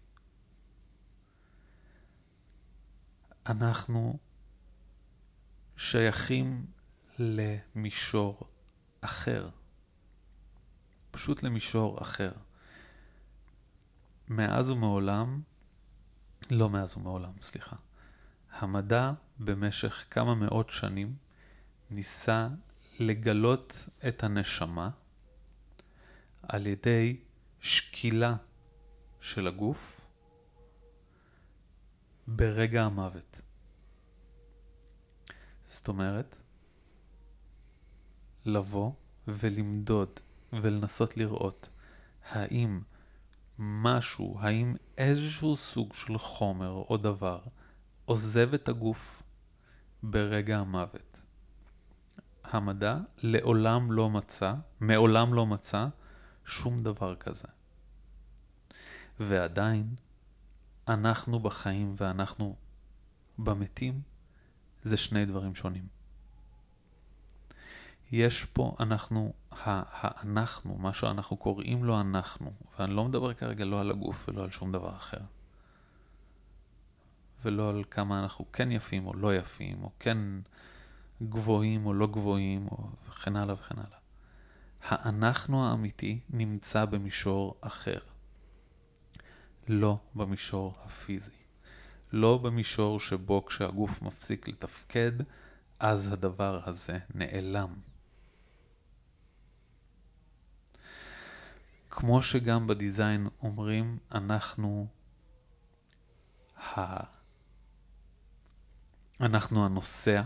[3.46, 4.18] אנחנו
[5.76, 6.66] שייכים
[7.18, 8.48] למישור
[9.00, 9.50] אחר.
[11.10, 12.32] פשוט למישור אחר.
[14.28, 15.42] מאז ומעולם,
[16.50, 17.76] לא מאז ומעולם, סליחה.
[18.52, 21.16] המדע במשך כמה מאות שנים
[21.92, 22.48] ניסה
[23.00, 24.90] לגלות את הנשמה
[26.42, 27.16] על ידי
[27.60, 28.36] שקילה
[29.20, 30.00] של הגוף
[32.26, 33.40] ברגע המוות.
[35.64, 36.36] זאת אומרת,
[38.44, 38.92] לבוא
[39.28, 40.20] ולמדוד
[40.52, 41.68] ולנסות לראות
[42.30, 42.80] האם
[43.58, 47.40] משהו, האם איזשהו סוג של חומר או דבר
[48.04, 49.22] עוזב את הגוף
[50.02, 51.21] ברגע המוות.
[52.44, 55.86] המדע לעולם לא מצא, מעולם לא מצא,
[56.44, 57.48] שום דבר כזה.
[59.20, 59.94] ועדיין,
[60.88, 62.56] אנחנו בחיים ואנחנו
[63.38, 64.00] במתים,
[64.82, 65.86] זה שני דברים שונים.
[68.12, 73.90] יש פה, אנחנו, האנחנו, מה שאנחנו קוראים לו אנחנו, ואני לא מדבר כרגע לא על
[73.90, 75.20] הגוף ולא על שום דבר אחר.
[77.44, 80.18] ולא על כמה אנחנו כן יפים או לא יפים, או כן
[81.28, 83.98] גבוהים או לא גבוהים, או וכן הלאה וכן הלאה.
[84.82, 87.98] האנחנו האמיתי נמצא במישור אחר.
[89.68, 91.42] לא במישור הפיזי.
[92.12, 95.12] לא במישור שבו כשהגוף מפסיק לתפקד,
[95.80, 97.74] אז הדבר הזה נעלם.
[101.90, 104.86] כמו שגם בדיזיין אומרים, אנחנו
[106.58, 107.04] ה...
[109.20, 110.22] אנחנו הנוסע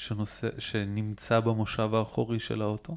[0.00, 2.96] שנוסע, שנמצא במושב האחורי של האוטו.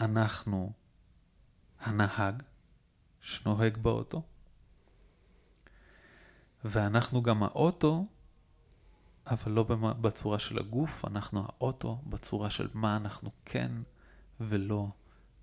[0.00, 0.72] אנחנו
[1.80, 2.42] הנהג
[3.20, 4.22] שנוהג באוטו.
[6.64, 8.06] ואנחנו גם האוטו
[9.26, 9.62] אבל לא
[10.00, 13.72] בצורה של הגוף, אנחנו האוטו בצורה של מה אנחנו כן
[14.40, 14.88] ולא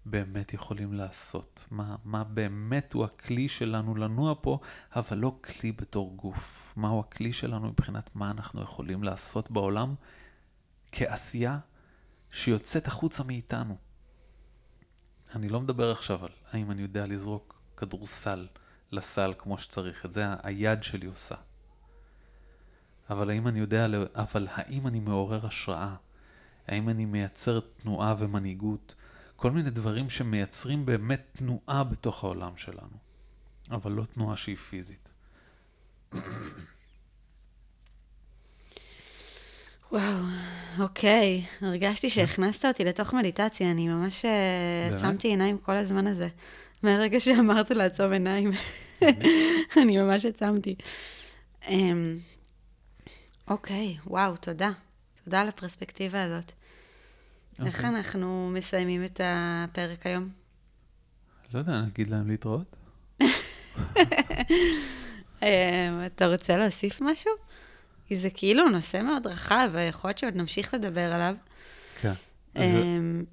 [0.05, 1.65] באמת יכולים לעשות.
[1.71, 4.59] מה, מה באמת הוא הכלי שלנו לנוע פה,
[4.95, 6.73] אבל לא כלי בתור גוף.
[6.77, 9.95] מהו הכלי שלנו מבחינת מה אנחנו יכולים לעשות בעולם
[10.91, 11.59] כעשייה
[12.31, 13.77] שיוצאת החוצה מאיתנו.
[15.35, 18.47] אני לא מדבר עכשיו על האם אני יודע לזרוק כדורסל
[18.91, 21.35] לסל כמו שצריך, את זה היד שלי עושה.
[23.09, 25.95] אבל האם אני יודע, אבל האם אני מעורר השראה?
[26.67, 28.95] האם אני מייצר תנועה ומנהיגות?
[29.35, 32.97] כל מיני דברים שמייצרים באמת תנועה בתוך העולם שלנו,
[33.71, 35.09] אבל לא תנועה שהיא פיזית.
[39.91, 40.17] וואו,
[40.79, 41.43] אוקיי.
[41.61, 46.27] הרגשתי שהכנסת אותי לתוך מדיטציה, אני ממש אה, עצמתי עיניים כל הזמן הזה.
[46.83, 48.51] מהרגע שאמרת לעצום עיניים,
[49.81, 50.75] אני ממש עצמתי.
[51.67, 52.19] אמ,
[53.47, 54.71] אוקיי, וואו, תודה.
[55.23, 56.51] תודה על הפרספקטיבה הזאת.
[57.59, 57.65] Okay.
[57.65, 57.89] איך אוקיי.
[57.89, 60.29] אנחנו מסיימים את הפרק היום?
[61.53, 62.75] לא יודע, נגיד להם להתראות.
[65.41, 67.31] אמ, אתה רוצה להוסיף משהו?
[68.05, 71.35] כי זה כאילו נושא מאוד רחב, ויכול להיות שעוד נמשיך לדבר עליו.
[72.01, 72.13] כן.
[72.55, 73.23] אמ,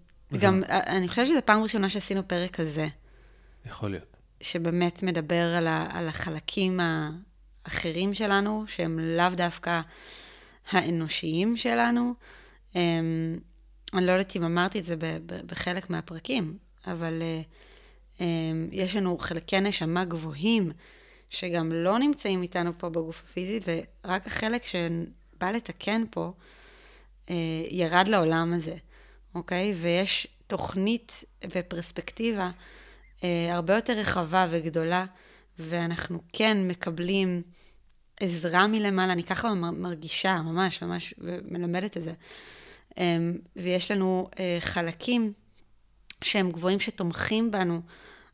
[0.40, 2.88] גם, אני חושבת שזו פעם ראשונה שעשינו פרק כזה.
[3.66, 4.16] יכול להיות.
[4.40, 9.80] שבאמת מדבר על, ה, על החלקים האחרים שלנו, שהם לאו דווקא
[10.70, 12.14] האנושיים שלנו.
[13.94, 14.96] אני לא יודעת אם אמרתי את זה
[15.46, 18.22] בחלק מהפרקים, אבל uh, um,
[18.72, 20.72] יש לנו חלקי נשמה גבוהים,
[21.30, 23.60] שגם לא נמצאים איתנו פה בגוף הפיזי,
[24.04, 26.32] ורק החלק שבא לתקן פה,
[27.26, 27.30] uh,
[27.70, 28.76] ירד לעולם הזה,
[29.34, 29.74] אוקיי?
[29.80, 32.50] ויש תוכנית ופרספקטיבה
[33.18, 35.04] uh, הרבה יותר רחבה וגדולה,
[35.58, 37.42] ואנחנו כן מקבלים
[38.20, 42.12] עזרה מלמעלה, אני ככה מרגישה, ממש, ממש, ומלמדת את זה.
[42.98, 45.32] אמ, ויש לנו אה, חלקים
[46.22, 47.80] שהם גבוהים שתומכים בנו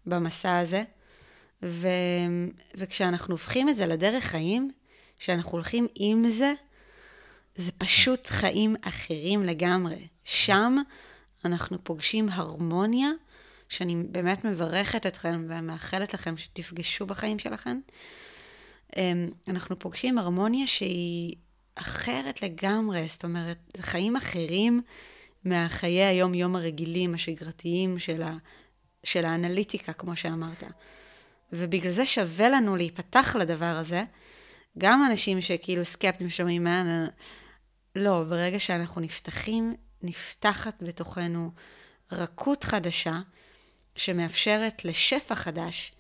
[0.07, 0.83] במסע הזה,
[1.63, 1.89] ו,
[2.75, 4.71] וכשאנחנו הופכים את זה לדרך חיים,
[5.19, 6.53] כשאנחנו הולכים עם זה,
[7.55, 10.07] זה פשוט חיים אחרים לגמרי.
[10.25, 10.77] שם
[11.45, 13.09] אנחנו פוגשים הרמוניה,
[13.69, 17.81] שאני באמת מברכת אתכם ומאחלת לכם שתפגשו בחיים שלכם.
[18.97, 21.37] אמ, אנחנו פוגשים הרמוניה שהיא
[21.81, 24.83] אחרת לגמרי, זאת אומרת, חיים אחרים
[25.45, 28.37] מהחיי היום-יום הרגילים, השגרתיים של, ה,
[29.05, 30.63] של האנליטיקה, כמו שאמרת.
[31.53, 34.05] ובגלל זה שווה לנו להיפתח לדבר הזה.
[34.79, 37.07] גם אנשים שכאילו סקפטים שומעים מה...
[37.97, 41.51] לא, ברגע שאנחנו נפתחים, נפתחת בתוכנו
[42.13, 43.21] רכות חדשה
[43.97, 45.93] שמאפשרת לשפע חדש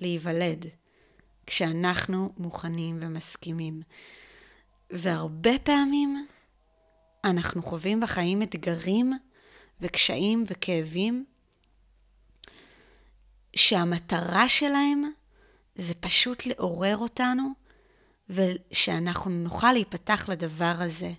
[0.00, 0.66] להיוולד.
[1.46, 3.82] כשאנחנו מוכנים ומסכימים.
[4.90, 6.26] והרבה פעמים
[7.24, 9.12] אנחנו חווים בחיים אתגרים
[9.80, 11.24] וקשיים וכאבים
[13.56, 15.04] שהמטרה שלהם
[15.74, 17.48] זה פשוט לעורר אותנו
[18.28, 21.12] ושאנחנו נוכל להיפתח לדבר הזה,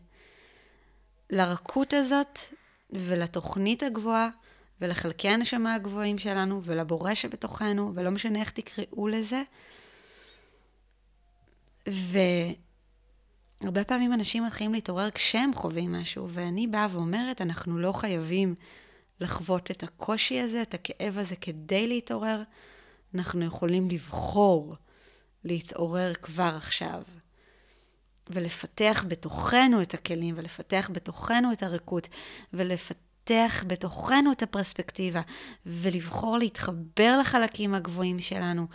[1.30, 2.40] לרכות הזאת
[2.90, 4.30] ולתוכנית הגבוהה
[4.82, 9.44] ולחלקי הנשמה הגבוהים שלנו ולבורא שבתוכנו, ולא משנה איך תקראו לזה,
[13.62, 18.56] והרבה פעמים אנשים מתחילים להתעורר כשהם חווים משהו, ואני באה ואומרת, אנחנו לא חייבים
[19.20, 22.44] לחוות את הקושי הזה, את הכאב הזה, כדי להתעורר.
[23.16, 24.76] אנחנו יכולים לבחור
[25.44, 27.02] להתעורר כבר עכשיו,
[28.30, 32.08] ולפתח בתוכנו את הכלים, ולפתח בתוכנו את הריקות,
[32.54, 35.22] ולפתח בתוכנו את הפרספקטיבה,
[35.66, 38.68] ולבחור להתחבר לחלקים הגבוהים שלנו.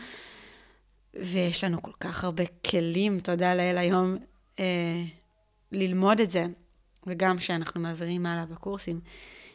[1.14, 4.16] ויש לנו כל כך הרבה כלים, תודה לאל היום,
[4.60, 5.02] אה,
[5.72, 6.46] ללמוד את זה,
[7.06, 9.00] וגם שאנחנו מעבירים הלאה בקורסים,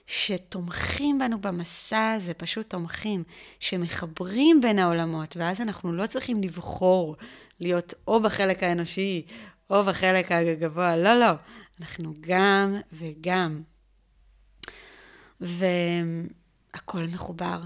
[0.08, 3.24] שתומכים בנו במסע הזה, פשוט תומכים,
[3.60, 7.16] שמחברים בין העולמות, ואז אנחנו לא צריכים לבחור
[7.60, 9.26] להיות או בחלק האנושי
[9.70, 11.32] או בחלק הגבוה, לא, לא,
[11.82, 13.62] אנחנו גם וגם.
[15.40, 17.62] והכל מחובר,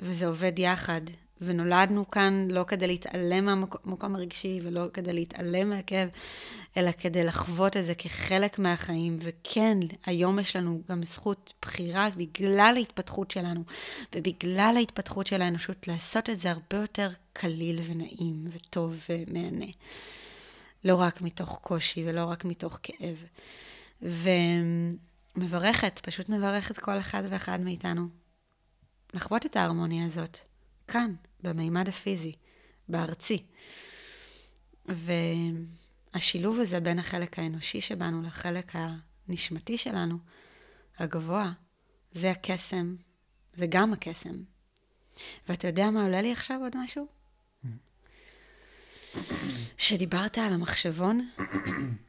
[0.00, 1.00] וזה עובד יחד,
[1.44, 6.08] ונולדנו כאן לא כדי להתעלם מהמקום הרגשי ולא כדי להתעלם מהכאב,
[6.76, 9.18] אלא כדי לחוות את זה כחלק מהחיים.
[9.20, 13.64] וכן, היום יש לנו גם זכות בחירה בגלל ההתפתחות שלנו,
[14.14, 19.66] ובגלל ההתפתחות של האנושות, לעשות את זה הרבה יותר קליל ונעים וטוב ומהנה.
[20.84, 23.16] לא רק מתוך קושי ולא רק מתוך כאב.
[25.36, 28.06] ומברכת, פשוט מברכת כל אחד ואחד מאיתנו
[29.14, 30.38] לחוות את ההרמוניה הזאת,
[30.92, 32.32] כאן, במימד הפיזי,
[32.88, 33.42] בארצי.
[36.14, 40.18] השילוב הזה בין החלק האנושי שבנו לחלק הנשמתי שלנו,
[40.98, 41.52] הגבוה,
[42.12, 42.96] זה הקסם,
[43.54, 44.42] זה גם הקסם.
[45.48, 47.06] ואתה יודע מה עולה לי עכשיו עוד משהו?
[49.78, 51.28] שדיברת על המחשבון,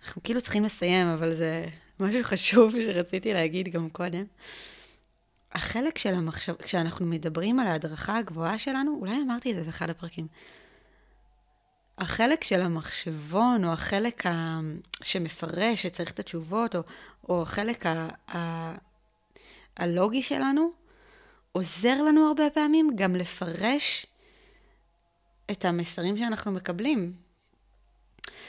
[0.03, 1.65] אנחנו כאילו צריכים לסיים, אבל זה
[1.99, 4.23] משהו חשוב שרציתי להגיד גם קודם.
[5.53, 10.27] החלק של המחשב, כשאנחנו מדברים על ההדרכה הגבוהה שלנו, אולי אמרתי את זה באחד הפרקים,
[11.97, 14.59] החלק של המחשבון, או החלק ה...
[15.03, 16.81] שמפרש, שצריך את התשובות, או,
[17.29, 18.07] או החלק ה...
[18.35, 18.75] ה...
[19.77, 20.71] הלוגי שלנו,
[21.51, 24.05] עוזר לנו הרבה פעמים גם לפרש
[25.51, 27.13] את המסרים שאנחנו מקבלים.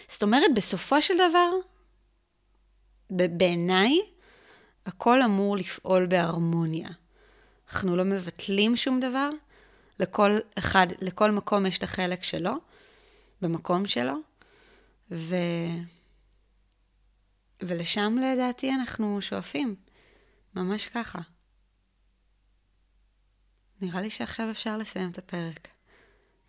[0.09, 1.51] זאת אומרת, בסופו של דבר,
[3.11, 4.01] בעיניי,
[4.87, 6.89] הכל אמור לפעול בהרמוניה.
[7.69, 9.31] אנחנו לא מבטלים שום דבר,
[9.99, 12.53] לכל אחד, לכל מקום יש את החלק שלו,
[13.41, 14.15] במקום שלו,
[15.11, 15.35] ו...
[17.63, 19.75] ולשם לדעתי אנחנו שואפים,
[20.55, 21.19] ממש ככה.
[23.81, 25.69] נראה לי שעכשיו אפשר לסיים את הפרק.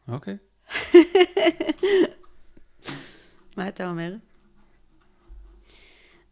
[0.08, 0.38] אוקיי.
[3.58, 4.16] מה אתה אומר?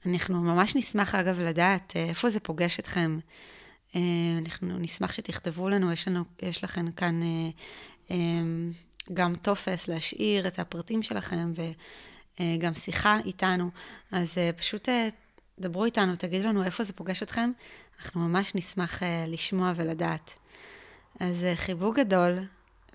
[0.06, 3.20] אנחנו ממש נשמח, אגב, לדעת אה, איפה זה פוגש אתכם.
[3.96, 4.02] אה,
[4.46, 7.22] אנחנו נשמח שתכתבו לנו, יש, לנו, יש לכם כאן
[8.12, 8.16] אה,
[9.14, 11.52] גם טופס להשאיר את הפרטים שלכם
[12.40, 13.70] וגם שיחה איתנו.
[14.12, 14.90] אז פשוט
[15.60, 17.52] דברו איתנו, תגידו לנו איפה זה פוגש אתכם.
[18.00, 20.34] אנחנו ממש נשמח לשמוע ולדעת.
[21.20, 22.40] אז חיבוק גדול,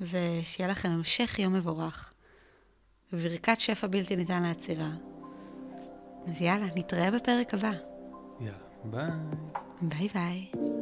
[0.01, 2.13] ושיהיה לכם המשך יום מבורך.
[3.13, 5.18] וברכת שפע בלתי ניתן לעצירה.
[6.29, 7.73] אז יאללה, נתראה בפרק הבא.
[8.41, 8.53] יאללה,
[8.85, 9.11] ביי.
[9.83, 10.78] ביי ביי.